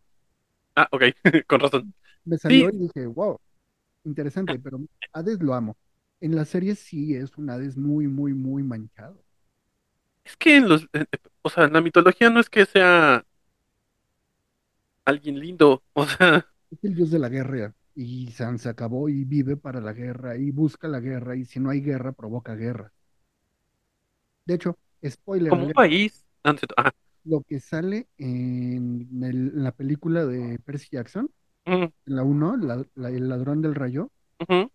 [0.76, 1.04] Ah, ok,
[1.48, 1.86] con razón.
[2.26, 2.72] Me salió Sí.
[2.72, 3.38] y dije, wow,
[4.06, 4.80] interesante, pero
[5.14, 5.78] Hades lo amo.
[6.22, 9.22] En la serie sí es un Hades muy, muy, muy manchado.
[10.24, 13.26] Es que en los, eh, eh, o sea, en la mitología no es que sea
[15.06, 19.24] alguien lindo, o sea, Es el dios de la guerra y San se acabó y
[19.24, 22.92] vive para la guerra y busca la guerra y si no hay guerra provoca guerra.
[24.46, 26.26] De hecho, spoiler como un alert, país.
[26.78, 26.92] Ah,
[27.24, 31.30] lo que sale en, el- en la película de Percy Jackson,
[32.08, 34.70] en la 1, la- la- el ladrón del rayo, ujú.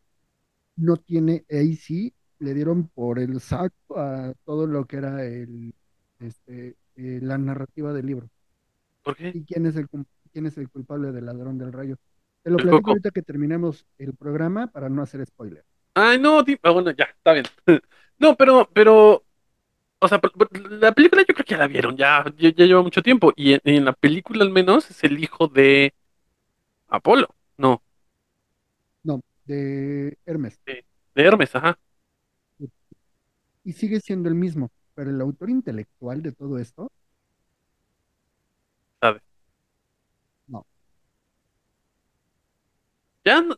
[0.76, 5.72] No tiene, ahí sí le dieron por el saco a todo lo que era el,
[6.20, 8.28] este, eh, la narrativa del libro.
[9.02, 9.32] ¿Por qué?
[9.34, 9.88] ¿Y quién es el,
[10.32, 11.96] quién es el culpable del ladrón del rayo?
[12.42, 12.90] Te lo platico Coco.
[12.90, 15.64] ahorita que terminemos el programa para no hacer spoiler.
[15.94, 17.46] Ay, no, ah, bueno, ya, está bien.
[18.16, 19.24] No, pero, pero,
[19.98, 20.20] o sea,
[20.70, 23.60] la película yo creo que ya la vieron, ya, ya, lleva mucho tiempo, y en,
[23.64, 25.92] en la película al menos es el hijo de
[26.88, 27.82] Apolo, No,
[29.46, 30.60] de Hermes.
[30.66, 30.84] de,
[31.14, 31.78] de Hermes, ajá.
[33.62, 36.90] Y sigue siendo el mismo, pero el autor intelectual de todo esto,
[39.00, 39.20] ¿Sabe?
[40.48, 40.64] no.
[43.24, 43.56] Ya, no-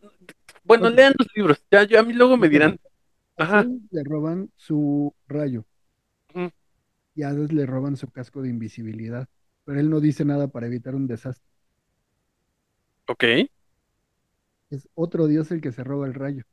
[0.65, 2.79] bueno, lean los libros, ya, yo, a mí luego me dirán,
[3.39, 3.67] Ajá.
[3.91, 5.65] Le roban su rayo
[7.17, 9.29] y a Hades le roban su casco de invisibilidad,
[9.65, 11.45] pero él no dice nada para evitar un desastre.
[13.07, 13.25] ok,
[14.71, 16.45] Es otro dios el que se roba el rayo.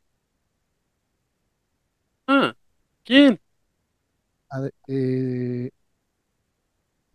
[2.28, 2.56] ah,
[3.04, 3.40] ¿quién?
[4.50, 5.70] Ade- eh,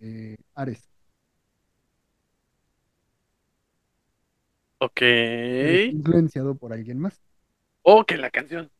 [0.00, 0.88] eh, Ares.
[4.80, 5.02] Ok,
[5.90, 7.20] influenciado por alguien más.
[7.82, 8.70] oh, que la canción,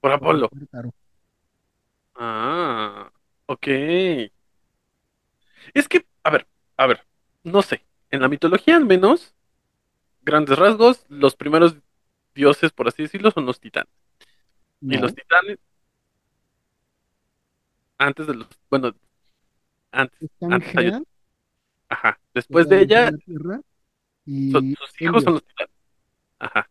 [0.00, 0.50] por Apolo,
[2.16, 3.10] ah,
[3.46, 3.66] ok.
[5.74, 6.46] Es que, a ver,
[6.76, 7.06] a ver,
[7.42, 9.34] no sé, en la mitología al menos,
[10.24, 11.76] grandes rasgos, los primeros
[12.34, 13.92] dioses, por así decirlo, son los titanes.
[14.80, 15.58] Y los titanes,
[17.98, 18.94] antes de los, bueno,
[19.92, 20.92] antes, antes hay
[21.88, 23.60] ajá, después es de ella, tierra,
[24.26, 25.34] y son- sus hijos son Helios.
[25.34, 25.74] los titanes.
[26.38, 26.70] Ajá.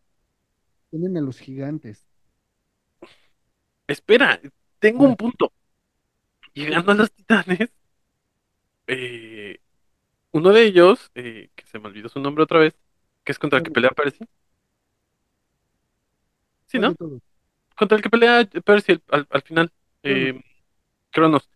[0.90, 2.06] Tienen a los gigantes.
[3.86, 4.40] Espera,
[4.78, 5.52] tengo un punto.
[6.54, 7.70] Llegando a los titanes,
[8.86, 9.58] eh,
[10.30, 12.74] uno de ellos, eh, que se me olvidó su nombre otra vez,
[13.24, 14.24] que es contra el que pelea Percy.
[16.66, 17.20] Sí, ¿cuál ¿no?
[17.76, 19.72] Contra el que pelea Percy al, al- al final.
[20.02, 20.34] Cronos.
[20.36, 20.42] eh,
[21.12, 21.50] Cronos.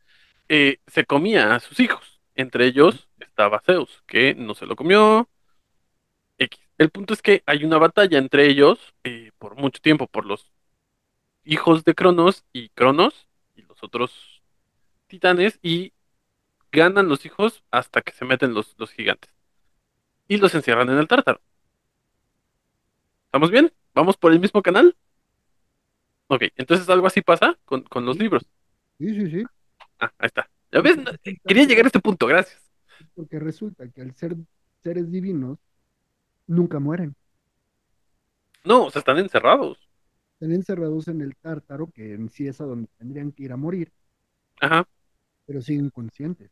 [0.49, 2.21] eh, se comía a sus hijos.
[2.37, 5.29] Entre ellos estaba Zeus, que no se lo comió.
[6.39, 6.59] X.
[6.79, 10.53] El punto es que hay una batalla entre ellos eh, por mucho tiempo, por los
[11.45, 14.43] hijos de Cronos y Cronos y los otros
[15.09, 15.93] titanes, y
[16.73, 19.33] ganan los hijos hasta que se meten los, los gigantes.
[20.29, 21.41] Y los encierran en el tártaro.
[23.29, 23.73] ¿Estamos bien?
[23.95, 24.97] ¿Vamos por el mismo canal?
[26.29, 28.23] Ok, entonces algo así pasa con, con los Sí.
[28.23, 28.43] libros.
[28.99, 29.45] Sí, sí, sí.
[30.01, 30.51] Ah, ahí está.
[30.73, 30.97] ¿Ya ves?
[31.23, 32.63] Quería que- llegar a este punto, gracias.
[33.15, 34.37] Porque resulta que al ser
[34.83, 35.59] seres divinos,
[36.47, 37.15] nunca mueren.
[38.65, 39.79] No, o sea, están encerrados.
[40.35, 43.57] Están encerrados en el tártaro, que en sí es a donde tendrían que ir a
[43.57, 43.93] morir,
[44.61, 44.87] Ajá.
[45.47, 46.51] pero siguen conscientes.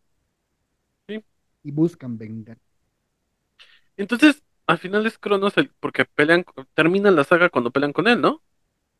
[1.09, 1.25] Sí.
[1.63, 2.61] Y buscan venganza.
[3.97, 6.45] Entonces, al final es Cronos el, porque pelean,
[6.75, 8.43] termina la saga cuando pelean con él, ¿no?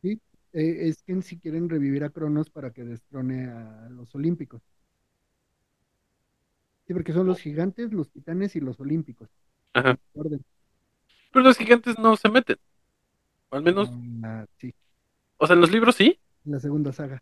[0.01, 0.21] ¿sí?
[0.53, 4.61] Eh, es que sí quieren revivir a Cronos para que destrone a los olímpicos.
[6.87, 9.29] Sí, porque son los gigantes, los titanes y los olímpicos.
[9.73, 9.97] Ajá.
[10.13, 10.43] Orden.
[11.31, 12.57] Pero los gigantes no se meten.
[13.49, 13.93] O al menos,
[14.23, 14.73] Ah, sí,
[15.37, 16.19] o sea, en los libros sí.
[16.45, 17.21] en la segunda saga.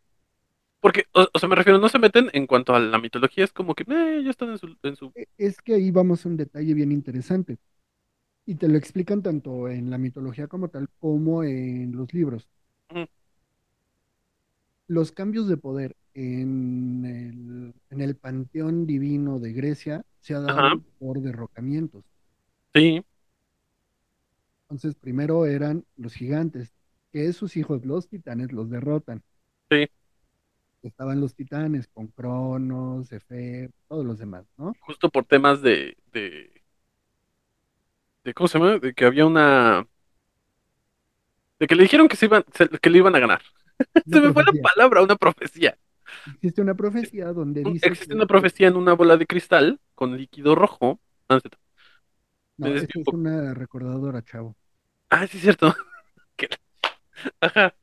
[0.80, 3.52] Porque, o, o sea, me refiero, no se meten en cuanto a la mitología, es
[3.54, 5.14] como que, eh, ya están en su, en su...
[5.16, 7.58] E- Es que ahí vamos a un detalle bien interesante.
[8.46, 12.48] Y te lo explican tanto en la mitología como tal, como en los libros.
[14.88, 20.60] Los cambios de poder en el, en el panteón divino de Grecia se ha dado
[20.60, 20.82] Ajá.
[21.00, 22.04] por derrocamientos.
[22.74, 23.04] Sí,
[24.64, 26.74] Entonces, primero eran los gigantes,
[27.12, 29.24] que sus hijos, los titanes, los derrotan.
[29.70, 29.88] Sí.
[30.84, 34.74] Estaban los titanes con Cronos, Efe, todos los demás, ¿no?
[34.80, 36.55] justo por temas de, de,
[38.26, 38.80] de ¿cómo se llama?
[38.80, 39.88] De que había una,
[41.60, 43.42] de que le dijeron que se iban, se- que le iban a ganar.
[44.12, 45.78] Se me fue la palabra, una profecía.
[46.28, 50.18] Existe una profecía donde dice existe que- una profecía en una bola de cristal con
[50.18, 51.00] líquido rojo.
[51.30, 51.58] Ah, no cierto.
[52.58, 54.58] No, es una recordadora, chavo.
[55.10, 55.74] Ah, sí, es cierto.
[57.42, 57.76] Ajá,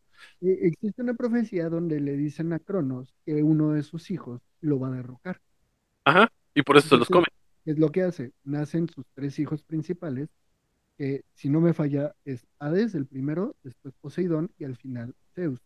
[0.43, 4.79] Eh, existe una profecía donde le dicen a Cronos que uno de sus hijos lo
[4.79, 5.41] va a derrocar.
[6.05, 6.33] ajá.
[6.55, 7.27] Y por eso se los come.
[7.65, 8.33] ¿Qué es lo que hace?
[8.45, 10.29] Nacen sus tres hijos principales,
[10.99, 15.61] que si no me falla es Hades, el primero, después Poseidón y al final Zeus.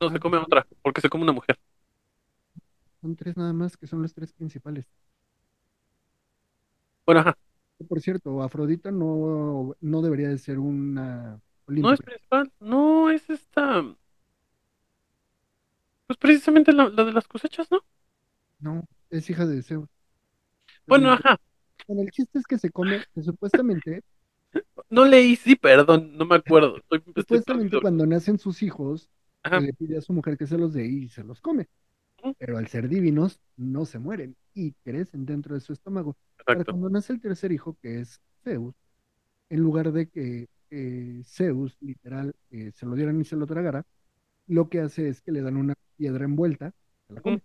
[0.00, 1.58] No, se come otra, porque se come una mujer.
[3.00, 4.86] Son tres nada más que son los tres principales.
[7.06, 7.36] Bueno, ajá.
[7.88, 13.82] Por cierto, Afrodita no, no debería de ser una No es principal, no, es esta.
[16.06, 17.84] Pues precisamente la, la de las cosechas, ¿no?
[18.60, 19.88] No, es hija de Zeus.
[20.86, 21.38] Bueno, ajá.
[21.86, 24.02] Bueno, el chiste es que se come, que supuestamente,
[24.90, 26.76] No leí, sí, perdón, no me acuerdo.
[26.76, 29.08] Estoy, supuestamente cuando nacen sus hijos,
[29.44, 31.68] le pide a su mujer que se los dé y se los come.
[32.38, 36.16] Pero al ser divinos, no se mueren y crecen dentro de su estómago.
[36.38, 36.72] Exacto.
[36.72, 38.74] cuando nace el tercer hijo, que es Zeus,
[39.48, 43.84] en lugar de que eh, Zeus, literal, eh, se lo dieran y se lo tragara,
[44.46, 46.72] lo que hace es que le dan una piedra envuelta,
[47.08, 47.42] se la come.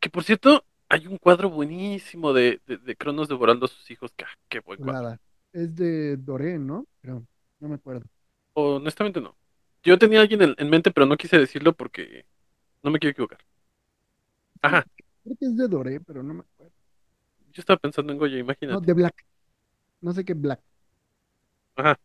[0.00, 4.12] Que por cierto, hay un cuadro buenísimo de, de, de Cronos devorando a sus hijos.
[4.16, 5.00] Que, ah, qué buen cuadro.
[5.00, 5.20] Chulada.
[5.52, 6.86] Es de Doré, ¿no?
[7.00, 7.26] Pero
[7.60, 8.06] no me acuerdo.
[8.54, 9.36] Honestamente no.
[9.82, 12.26] Yo tenía a alguien en, en mente, pero no quise decirlo porque
[12.82, 13.40] no me quiero equivocar.
[14.62, 14.84] Ajá,
[15.22, 16.72] Creo que es de Doré, pero no me acuerdo.
[17.52, 18.80] yo estaba pensando en Goya, No, imagínate.
[18.80, 19.26] de Black.
[20.02, 20.62] No sé qué Black.
[21.76, 21.96] Ajá.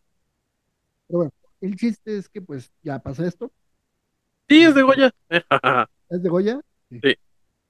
[1.07, 1.31] Pero bueno,
[1.61, 3.51] el chiste es que pues ya pasa esto.
[4.49, 5.11] Sí, es de Goya.
[6.09, 6.61] ¿Es de Goya?
[7.01, 7.15] Sí.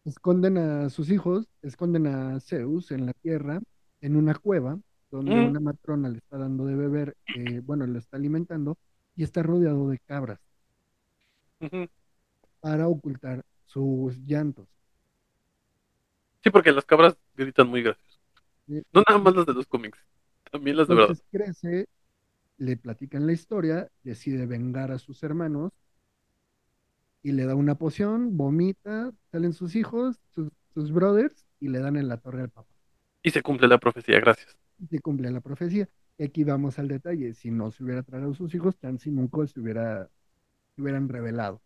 [0.05, 3.61] Esconden a sus hijos, esconden a Zeus en la tierra,
[4.01, 4.79] en una cueva,
[5.11, 5.47] donde Mm.
[5.47, 8.77] una matrona le está dando de beber, eh, bueno, le está alimentando,
[9.15, 10.39] y está rodeado de cabras
[12.59, 14.67] para ocultar sus llantos.
[16.43, 18.19] Sí, porque las cabras gritan muy gracioso.
[18.67, 18.81] ¿sí?
[18.91, 19.99] No nada más las de los cómics,
[20.51, 21.17] también las de verdad.
[21.31, 21.87] Crece,
[22.57, 25.71] le platican la historia, decide vengar a sus hermanos
[27.23, 31.95] y le da una poción, vomita, salen sus hijos, sus, sus brothers y le dan
[31.95, 32.69] en la torre al papá.
[33.23, 34.57] Y se cumple la profecía, gracias.
[34.77, 35.87] Y se cumple la profecía.
[36.17, 37.33] Y aquí vamos al detalle.
[37.33, 40.09] Si no se hubiera traído a sus hijos, chance y nunca se hubiera,
[40.75, 41.61] se hubieran revelado.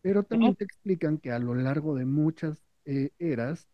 [0.00, 3.68] Pero también te explican que a lo largo de muchas eh, eras,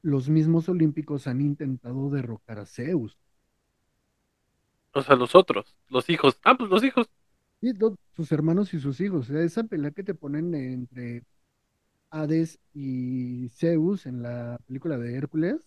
[0.00, 3.18] los mismos olímpicos han intentado derrocar a Zeus.
[4.92, 6.38] O sea, los otros, los hijos.
[6.42, 7.10] Ah, pues los hijos.
[7.60, 9.28] Do- sus hermanos y sus hijos.
[9.30, 11.24] O sea, esa pelea que te ponen entre
[12.10, 15.58] Hades y Zeus en la película de Hércules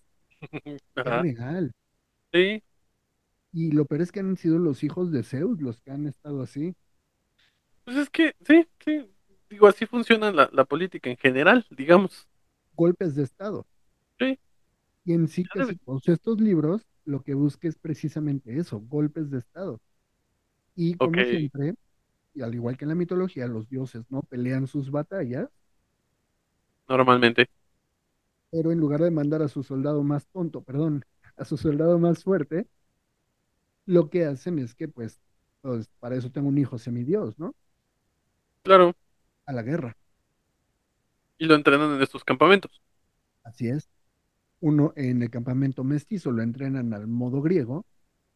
[0.66, 1.74] es real.
[2.34, 2.64] Sí,
[3.54, 6.42] Y lo peor es que han sido los hijos de Zeus los que han estado
[6.42, 6.76] así.
[7.84, 9.10] pues es que, sí, sí.
[9.50, 12.28] Digo, así funciona la, la política en general, digamos.
[12.76, 13.68] golpes de Estado.
[14.20, 14.40] Sí.
[15.04, 19.30] Y en sí, casi debe- todos estos libros lo que busca es precisamente eso, golpes
[19.30, 19.82] de Estado.
[20.80, 21.76] Y como siempre,
[22.34, 25.50] y al igual que en la mitología, los dioses no pelean sus batallas,
[26.90, 27.48] Normalmente.
[28.52, 31.04] pero en lugar de mandar a su soldado más tonto, perdón,
[31.38, 32.68] a su soldado más fuerte,
[33.86, 35.20] lo que hacen es que, pues,
[35.62, 37.56] pues para eso tengo un hijo semidios, ¿no?
[38.64, 38.94] Claro.
[39.48, 39.98] A la guerra.
[41.40, 42.82] Y lo entrenan en estos campamentos.
[43.44, 43.90] Así es.
[44.62, 47.86] Uno en el campamento mestizo lo entrenan al modo griego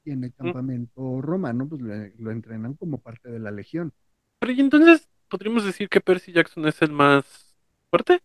[0.05, 3.91] y en el campamento romano pues le- lo entrenan como parte de la legión.
[4.39, 7.55] Pero y entonces, ¿podríamos decir que Percy Jackson es el más
[7.89, 8.21] fuerte?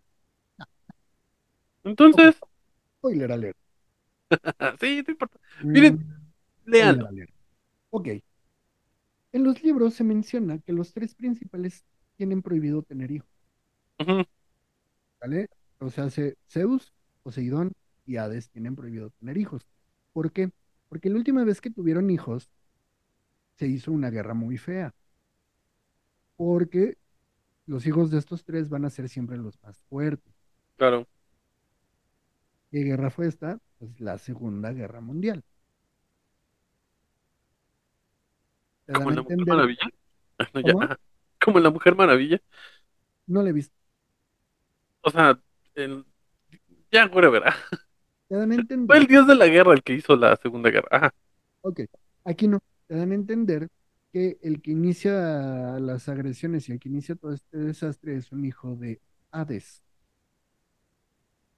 [1.84, 2.36] Entonces,
[2.98, 3.56] Spoiler alert.
[4.80, 5.38] sí, no importa.
[5.72, 6.04] Miren, Mm,
[6.74, 7.30] spoiler alert.
[7.90, 8.08] Ok.
[9.32, 11.82] En los libros se menciona que los tres principales
[12.18, 13.30] tienen prohibido tener hijos,
[15.20, 15.48] ¿vale?
[15.78, 17.72] O sea, se- Zeus, Poseidón
[18.06, 19.66] y Hades tienen prohibido tener hijos.
[20.12, 20.50] ¿Por qué?
[20.88, 22.50] Porque la última vez que tuvieron hijos
[23.56, 24.94] se hizo una guerra muy fea.
[26.36, 26.96] Porque
[27.66, 30.34] los hijos de estos tres van a ser siempre los más fuertes.
[30.76, 31.06] Claro.
[32.70, 33.58] ¿Qué guerra fue esta?
[33.78, 35.44] Pues la Segunda Guerra Mundial.
[38.92, 39.90] Como en la Mujer Maravilla.
[40.54, 40.98] No, ya.
[41.40, 42.40] Como en la Mujer Maravilla.
[43.26, 43.76] No le he visto.
[45.02, 45.40] O sea,
[45.74, 46.04] el...
[46.90, 47.42] ya, whatever.
[47.46, 47.56] ah.
[48.28, 48.98] Te dan a Fue entender.
[48.98, 50.88] el dios de la guerra el que hizo la Segunda Guerra.
[50.90, 51.14] Ajá.
[51.62, 51.80] Ok,
[52.24, 52.60] aquí no.
[52.86, 53.68] Te dan a entender
[54.12, 55.12] que el que inicia
[55.80, 59.00] las agresiones y el que inicia todo este desastre es un hijo de
[59.30, 59.82] Hades.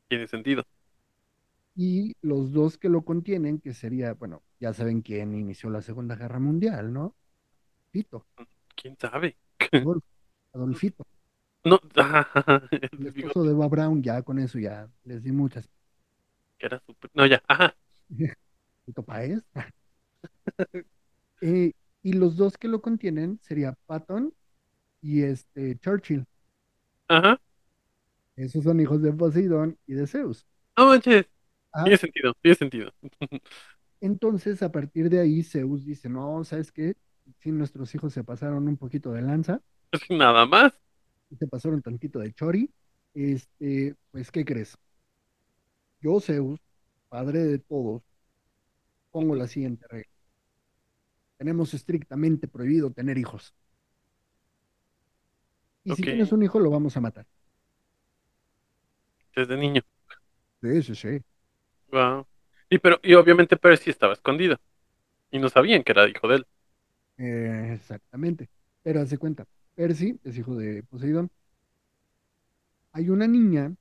[0.09, 0.65] Tiene sentido.
[1.75, 6.17] Y los dos que lo contienen, que sería, bueno, ya saben quién inició la Segunda
[6.17, 7.17] Guerra Mundial, ¿no?
[7.93, 8.27] Tito,
[8.75, 9.37] ¿Quién sabe?
[9.83, 10.05] Adolf-
[10.55, 11.05] Adolfito,
[11.65, 11.79] No,
[12.93, 15.69] el esposo de Eva Brown, ya con eso ya les di muchas.
[16.61, 17.75] Que era súper- No, ya, ajá.
[19.07, 19.43] Páez.
[21.43, 24.33] Eh, Y los dos que lo contienen sería Patton
[25.03, 26.27] y este Churchill.
[27.09, 27.41] Ajá.
[28.37, 30.47] Esos son hijos de Poseidón y de Zeus.
[30.77, 31.27] No manches.
[31.73, 32.93] Ah, Tiene sentido, tiene sentido.
[34.01, 36.95] entonces, a partir de ahí, Zeus dice, no, ¿sabes qué?
[37.41, 39.61] Si nuestros hijos se pasaron un poquito de lanza,
[40.11, 40.73] Nada más.
[41.39, 42.71] se pasaron tantito de chori,
[43.15, 44.77] este, pues, ¿qué crees?
[46.01, 46.61] Yo, Zeus,
[47.09, 48.03] padre de todos,
[49.11, 50.11] pongo la siguiente regla.
[51.39, 53.55] Tenemos estrictamente prohibido tener hijos.
[55.85, 57.27] Y si tienes un hijo, lo vamos a matar.
[59.35, 59.83] Desde niño.
[60.63, 61.21] Sí, sí, sí.
[61.91, 62.27] Wow.
[62.69, 64.59] Y pero, y obviamente Percy estaba escondido.
[65.31, 66.47] Y no sabían que era hijo de él.
[67.19, 68.49] Eh, exactamente.
[68.83, 71.31] Pero hace cuenta, Percy es hijo de Poseidón.
[72.93, 73.75] Hay una niña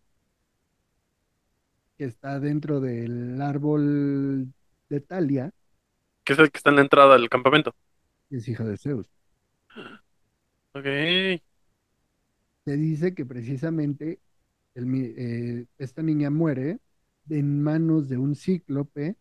[2.00, 4.54] que está dentro del árbol
[4.90, 5.54] de Talia,
[6.24, 7.76] Que es el que está en la entrada del campamento.
[8.32, 9.08] es hija de Zeus.
[10.74, 11.42] Ok.
[12.66, 14.20] Se dice que precisamente
[14.76, 14.88] el
[15.18, 16.80] eh, esta niña muere
[17.30, 19.18] en manos de un cíclope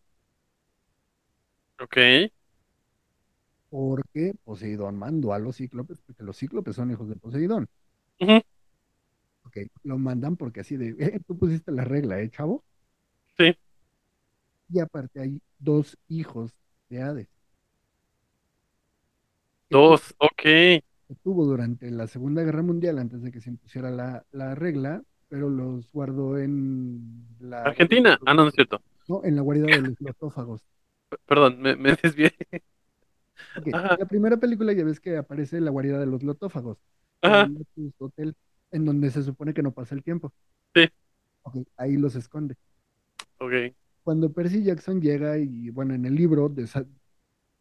[1.79, 1.97] Ok.
[3.69, 7.67] porque Poseidón mandó a los cíclopes, porque los cíclopes son hijos de Poseidón.
[9.43, 12.63] Ok, lo mandan porque así de, eh, tú pusiste la regla, ¿eh, chavo?
[13.39, 13.55] Sí.
[14.69, 16.55] Y aparte hay dos hijos
[16.89, 17.27] de Hades.
[19.69, 20.13] Dos.
[20.19, 20.43] Ok.
[21.23, 25.49] tuvo durante la Segunda Guerra Mundial antes de que se impusiera la, la regla, pero
[25.49, 28.19] los guardó en la Argentina.
[28.25, 28.81] Ah, no, no es cierto.
[29.07, 30.65] no, en la guarida de los lotófagos.
[31.25, 32.33] Perdón, me, me desvié.
[33.53, 33.97] Ok, Ajá.
[33.97, 36.77] La primera película ya ves que aparece la guarida de los lotófagos,
[37.21, 37.43] Ajá.
[37.43, 38.35] en Lotus Hotel,
[38.71, 40.33] en donde se supone que no pasa el tiempo.
[40.75, 40.89] Sí.
[41.43, 42.55] Ok, ahí los esconde.
[43.39, 43.75] Ok.
[44.03, 46.53] Cuando Percy Jackson llega y, bueno, en el libro,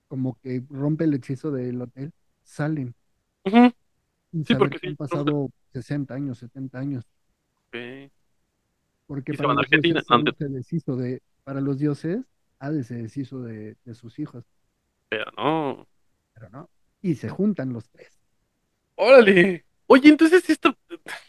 [0.09, 2.13] como que rompe el hechizo del hotel,
[2.43, 2.95] salen.
[3.45, 7.05] Sin Sí, porque que sí, han pasado 60 años, 70 años.
[7.69, 8.11] Ok.
[9.07, 12.21] Porque Y para los dioses no, se deshizo de, para los dioses,
[12.59, 14.45] Hades se deshizo de, de sus hijos,
[15.09, 15.87] Pero no.
[16.35, 16.71] pero no.
[17.01, 18.19] Y se juntan los tres.
[18.97, 19.65] Órale.
[19.87, 20.77] Oye, entonces esto.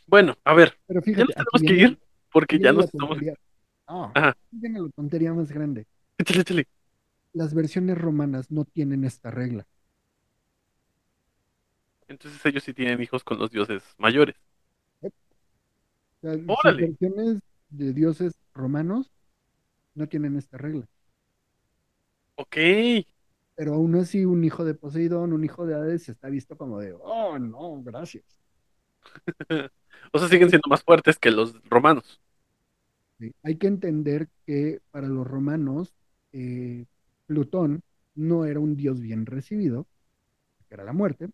[0.08, 0.78] Bueno, a ver.
[0.88, 2.00] Pero Ya fíjate, nos aquí tenemos que ir
[2.32, 3.18] porque ya nos estamos.
[3.90, 4.36] No, Ajá.
[4.52, 5.86] la tontería más grande.
[6.18, 6.66] Échale, échale.
[7.34, 9.66] Las versiones romanas no tienen esta regla.
[12.10, 14.36] Entonces ellos sí tienen hijos con los dioses mayores.
[15.04, 15.10] O
[16.22, 16.78] sea, sus Órale.
[16.78, 19.12] versiones de dioses romanos
[19.96, 20.88] no tienen esta regla.
[22.38, 22.58] Ok.
[23.56, 26.94] Pero aún así, un hijo de Poseidón, un hijo de Hades, está visto como de,
[27.00, 28.26] oh, no, gracias.
[30.14, 32.20] O sea, siguen siendo más fuertes que los romanos.
[33.20, 35.94] Sí, Hay que entender que para los romanos,
[36.32, 36.86] eh,
[37.26, 37.82] Plutón
[38.16, 39.88] no era un dios bien recibido,
[40.70, 41.30] que era la muerte.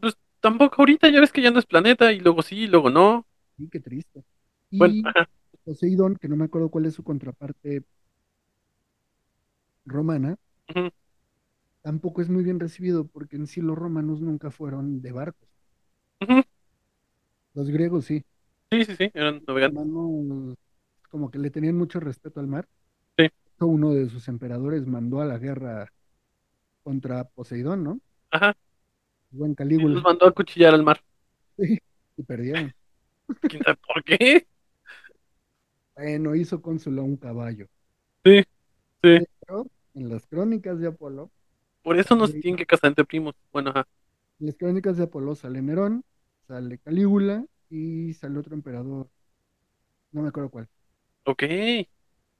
[0.00, 2.90] Pues, tampoco ahorita ya ves que ya no es planeta y luego sí, y luego
[2.90, 3.26] no.
[3.56, 4.24] Sí, qué triste.
[4.70, 5.28] Y Bueno, ajá.
[5.64, 7.84] Poseidón, que no me acuerdo cuál es su contraparte
[9.86, 10.36] romana,
[11.80, 15.48] tampoco es muy bien recibido porque en sí los romanos nunca fueron de barcos.
[17.54, 18.24] Los griegos sí.
[18.70, 19.84] Sí, sí, sí, eran Los navegantes.
[19.84, 20.56] romanos
[21.16, 22.68] como que le tenían mucho respeto al mar.
[23.16, 23.28] Sí.
[23.60, 25.90] Uno de sus emperadores mandó a la guerra
[26.82, 28.00] contra Poseidón, ¿no?
[28.30, 28.54] Ajá.
[29.30, 29.94] Buen Y Calígula.
[29.94, 31.02] los mandó a cuchillar al mar.
[31.56, 31.78] Sí,
[32.18, 32.70] y perdieron.
[33.40, 34.46] ¿Quién sabe por qué?
[35.94, 37.66] Bueno, hizo cónsul a un caballo.
[38.22, 38.40] Sí,
[39.02, 39.26] sí.
[39.40, 41.30] Pero en las crónicas de Apolo,
[41.82, 43.34] Por eso nos tienen que casar entre primos.
[43.54, 43.88] Bueno, ajá.
[44.38, 46.04] en las crónicas de Apolo sale Nerón,
[46.46, 49.08] sale Calígula y sale otro emperador,
[50.12, 50.68] no me acuerdo cuál,
[51.26, 51.42] Ok.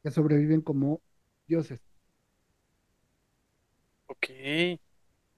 [0.03, 1.03] que sobreviven como
[1.47, 1.81] dioses,
[4.09, 4.31] Ok.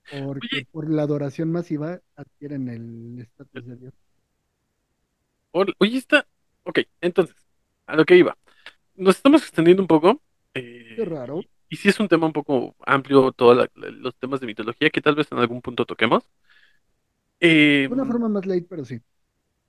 [0.09, 0.67] porque Oye.
[0.71, 3.95] por la adoración masiva adquieren el estatus de dios.
[5.53, 6.27] Ol- Oye, está.
[6.65, 7.37] Ok, entonces,
[7.87, 8.37] a lo que iba.
[8.97, 10.23] Nos estamos extendiendo un poco.
[10.55, 11.41] eh, Qué raro.
[11.41, 15.03] Y, y sí es un tema un poco amplio, todos los temas de mitología que
[15.03, 16.25] tal vez en algún punto toquemos.
[17.41, 19.01] Eh, De una forma más light, pero sí.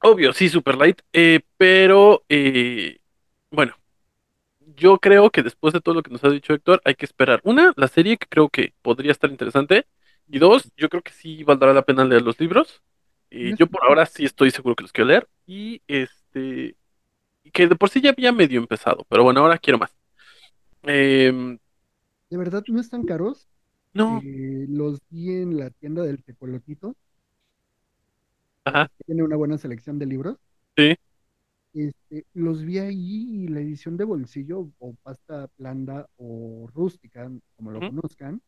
[0.02, 1.02] Obvio, sí, super light.
[1.14, 3.00] eh, pero, eh,
[3.52, 3.76] bueno,
[4.78, 7.42] yo creo que después de todo lo que nos ha dicho Héctor, hay que esperar.
[7.44, 9.88] Una, la serie que creo que podría estar interesante.
[10.30, 12.82] Y dos, yo creo que sí valdrá la pena leer los libros.
[13.32, 15.30] Eh, yo por ahora sí estoy seguro que los quiero leer.
[15.48, 16.78] Y este,
[17.54, 19.96] que de por sí ya había medio empezado, pero bueno, ahora quiero más.
[20.84, 21.60] Em,
[22.32, 23.48] De verdad, no están caros.
[23.94, 26.96] no, Eh, los vi en la tienda del Tecolotito,
[28.66, 30.38] ajá, tiene una buena selección de libros.
[30.76, 30.96] sí,
[31.74, 37.72] Este, los vi ahí y la edición de bolsillo o pasta blanda o rústica, como
[37.72, 38.42] lo conozcan,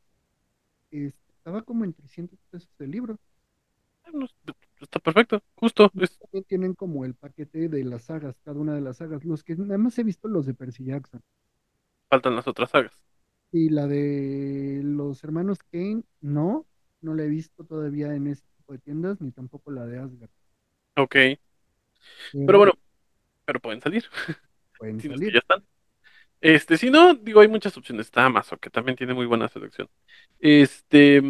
[0.90, 3.18] este, estaba como en 300 pesos el libro.
[4.14, 4.28] No,
[4.80, 5.92] Está perfecto, justo.
[6.00, 9.24] Es, También tienen como el paquete de las sagas, cada una de las sagas.
[9.24, 11.22] Los que nada más he visto los de Percy Jackson.
[12.10, 13.04] faltan las otras sagas.
[13.52, 16.66] Y la de los hermanos Kane, no,
[17.02, 20.32] no la he visto todavía en ese tipo de tiendas, ni tampoco la de Asgard.
[20.96, 21.16] Ok.
[22.32, 22.74] Pero bueno,
[23.52, 24.06] pero pueden salir.
[24.78, 25.34] pueden Si no salir.
[25.34, 25.66] ya están.
[26.42, 28.08] Este, si no, digo, hay muchas opciones.
[28.08, 29.90] Está Amazon, que también tiene muy buena selección.
[30.40, 31.22] Este,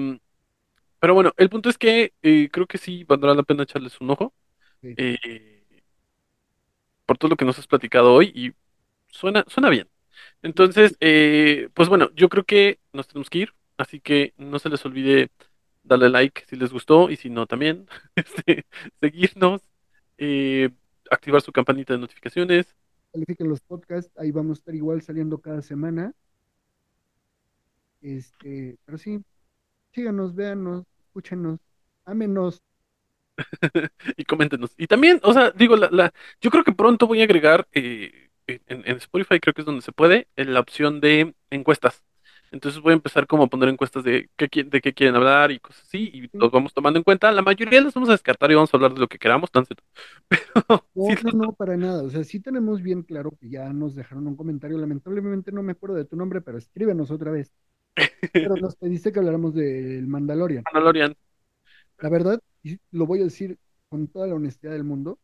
[1.00, 4.12] pero bueno, el punto es que eh, creo que sí valdrá la pena echarles un
[4.12, 4.34] ojo.
[4.82, 4.98] Sí.
[4.98, 5.66] eh,
[7.06, 8.54] por todo lo que nos has platicado hoy y
[9.10, 9.90] suena, suena bien.
[10.42, 14.70] Entonces, eh, pues bueno, yo creo que nos tenemos que ir, así que no se
[14.70, 15.32] les olvide
[15.84, 18.66] darle like si les gustó y si no también, este,
[19.02, 19.62] seguirnos,
[20.18, 20.72] eh,
[21.12, 22.76] activar su campanita de notificaciones.
[23.14, 26.14] Califiquen los podcasts, ahí vamos a estar igual saliendo cada semana.
[28.02, 29.24] Este, pero sí,
[29.94, 31.60] síganos, véanos, escúchenos,
[32.06, 32.62] ámenos.
[34.18, 34.72] y coméntenos.
[34.78, 38.30] Y también, o sea, digo, la, la- yo creo que pronto voy a agregar eh,
[38.48, 42.04] en, en Spotify, creo que es donde se puede, en la opción de encuestas.
[42.52, 45.52] Entonces voy a empezar como a poner encuestas de qué, qui- de qué quieren hablar
[45.52, 47.32] y cosas así, y los vamos tomando en cuenta.
[47.32, 49.66] La mayoría las vamos a descartar y vamos a hablar de lo que queramos, tan.
[50.30, 52.04] Pero No, sí, no, no, para nada.
[52.04, 54.78] O sea, sí tenemos bien claro que ya nos dejaron un comentario.
[54.78, 57.52] Lamentablemente no me acuerdo de tu nombre, pero escríbenos otra vez.
[58.40, 60.68] Pero nos pediste que habláramos del Mandalorian.
[60.74, 61.16] Mandalorian,
[62.00, 63.58] La verdad, y lo voy a decir
[63.90, 65.20] con toda la honestidad del mundo,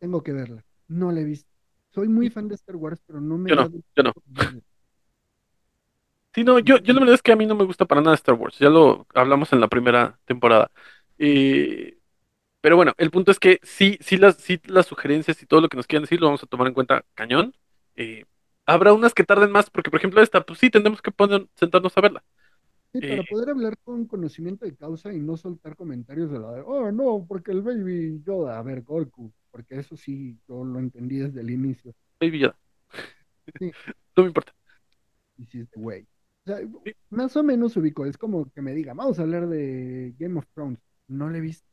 [0.00, 0.64] tengo que verla.
[0.88, 1.50] No la he visto.
[1.90, 4.12] Soy muy fan de Star Wars, pero no me Yo no, yo no.
[6.34, 8.16] Sí, no, yo, yo la verdad es que a mí no me gusta para nada
[8.16, 10.70] Star Wars, ya lo hablamos en la primera temporada.
[11.18, 11.98] Eh,
[12.60, 15.68] pero bueno, el punto es que sí, sí las, sí las sugerencias y todo lo
[15.70, 17.54] que nos quieran decir lo vamos a tomar en cuenta cañón.
[17.96, 18.26] Eh,
[18.66, 21.96] habrá unas que tarden más, porque por ejemplo esta, pues sí, tendremos que poner, sentarnos
[21.98, 22.24] a verla.
[22.92, 26.52] Sí, para Eh, poder hablar con conocimiento de causa y no soltar comentarios de la
[26.52, 30.78] de, oh, no, porque el Baby Yoda, a ver, Goku, porque eso sí, yo lo
[30.78, 31.92] entendí desde el inicio.
[32.20, 32.56] Baby Yoda.
[33.58, 33.74] Sí.
[34.16, 34.52] No me importa.
[35.38, 36.06] Este güey.
[36.46, 36.58] O sea,
[37.10, 40.46] más o menos ubico, es como que me diga, vamos a hablar de Game of
[40.54, 40.78] Thrones.
[41.08, 41.66] No le he visto.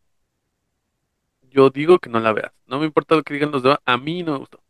[1.50, 2.52] Yo digo que no la veas.
[2.66, 4.64] No me importa lo que digan los demás, a mí no me gustó.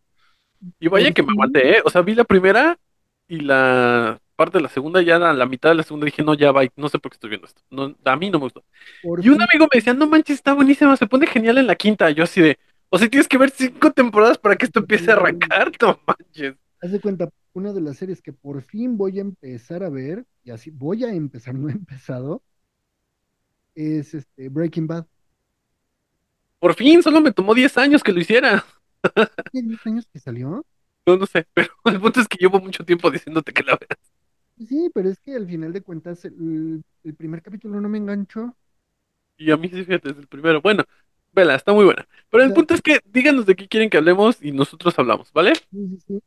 [0.79, 1.81] Y vaya ¿Por que me aguanté, ¿eh?
[1.85, 2.79] O sea, vi la primera
[3.27, 6.33] y la parte de la segunda, ya a la mitad de la segunda dije, no,
[6.33, 7.61] ya va, no sé por qué estoy viendo esto.
[7.69, 8.63] No, a mí no me gustó.
[9.21, 12.09] Y un amigo me decía, no manches, está buenísima, se pone genial en la quinta.
[12.11, 12.59] Yo así de,
[12.89, 16.55] o sea, tienes que ver cinco temporadas para que esto empiece a arrancar, no manches.
[16.81, 20.25] haz de cuenta, una de las series que por fin voy a empezar a ver,
[20.43, 22.43] y así voy a empezar, no he empezado,
[23.75, 25.05] es este Breaking Bad.
[26.59, 28.65] Por fin, solo me tomó 10 años que lo hiciera.
[29.51, 30.65] ¿Tiene 10 años que salió?
[31.05, 34.11] No, no sé, pero el punto es que llevo mucho tiempo diciéndote que la veas.
[34.67, 38.55] Sí, pero es que al final de cuentas el, el primer capítulo no me enganchó.
[39.37, 40.61] Y a mí sí, fíjate, desde el primero.
[40.61, 40.83] Bueno,
[41.31, 42.07] vela, está muy buena.
[42.29, 45.53] Pero el punto es que díganos de qué quieren que hablemos y nosotros hablamos, ¿vale?
[45.71, 46.21] Sí, sí, sí.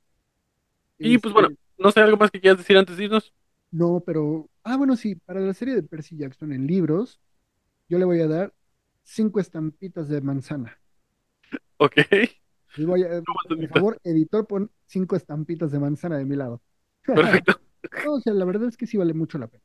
[1.05, 3.33] Y pues Este, bueno, no sé, algo más que quieras decir antes de irnos.
[3.71, 4.51] No, pero.
[4.63, 7.21] Ah, bueno, sí, para la serie de Percy Jackson en libros,
[7.89, 8.55] yo le voy a dar
[9.05, 10.81] cinco estampitas de manzana.
[11.79, 11.97] Ok.
[12.77, 13.23] Y voy a,
[13.57, 16.63] por favor, editor, pon cinco estampitas de manzana de mi lado.
[17.15, 17.61] Perfecto.
[18.05, 19.65] No, o sea, la verdad es que sí vale mucho la pena.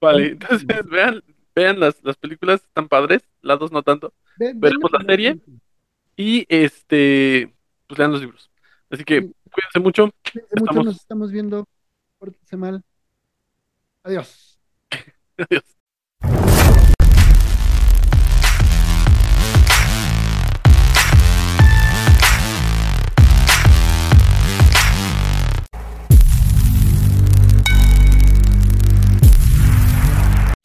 [0.00, 1.22] Vale, entonces vean,
[1.54, 4.14] vean las, las películas, están padres, las dos no tanto.
[4.36, 5.38] Ve- Veremos la serie.
[6.16, 7.54] Y este,
[7.88, 8.50] pues lean los libros.
[8.90, 9.34] Así que Sí.
[9.48, 10.10] Cuídense mucho.
[10.32, 11.66] Cuídense mucho, Estamos- nos estamos viendo.
[12.18, 12.82] Pórtense mal.
[14.02, 14.58] Adiós.
[15.38, 15.77] Adiós.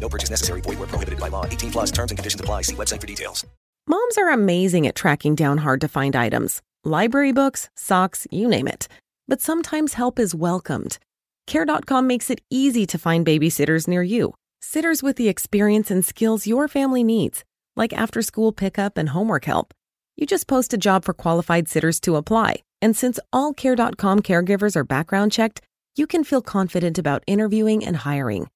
[0.00, 0.60] No purchase necessary.
[0.62, 1.44] Void where prohibited by law.
[1.44, 2.62] 18 plus terms and conditions apply.
[2.62, 3.46] See website for details.
[3.86, 8.66] Moms are amazing at tracking down hard to find items library books, socks, you name
[8.66, 8.88] it.
[9.28, 10.98] But sometimes help is welcomed.
[11.46, 16.46] Care.com makes it easy to find babysitters near you, sitters with the experience and skills
[16.46, 17.44] your family needs,
[17.76, 19.74] like after school pickup and homework help.
[20.16, 22.62] You just post a job for qualified sitters to apply.
[22.80, 25.60] And since all Care.com caregivers are background checked,
[25.96, 28.48] you can feel confident about interviewing and hiring.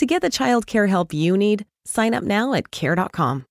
[0.00, 3.44] To get the child care help you need, sign up now at Care.com.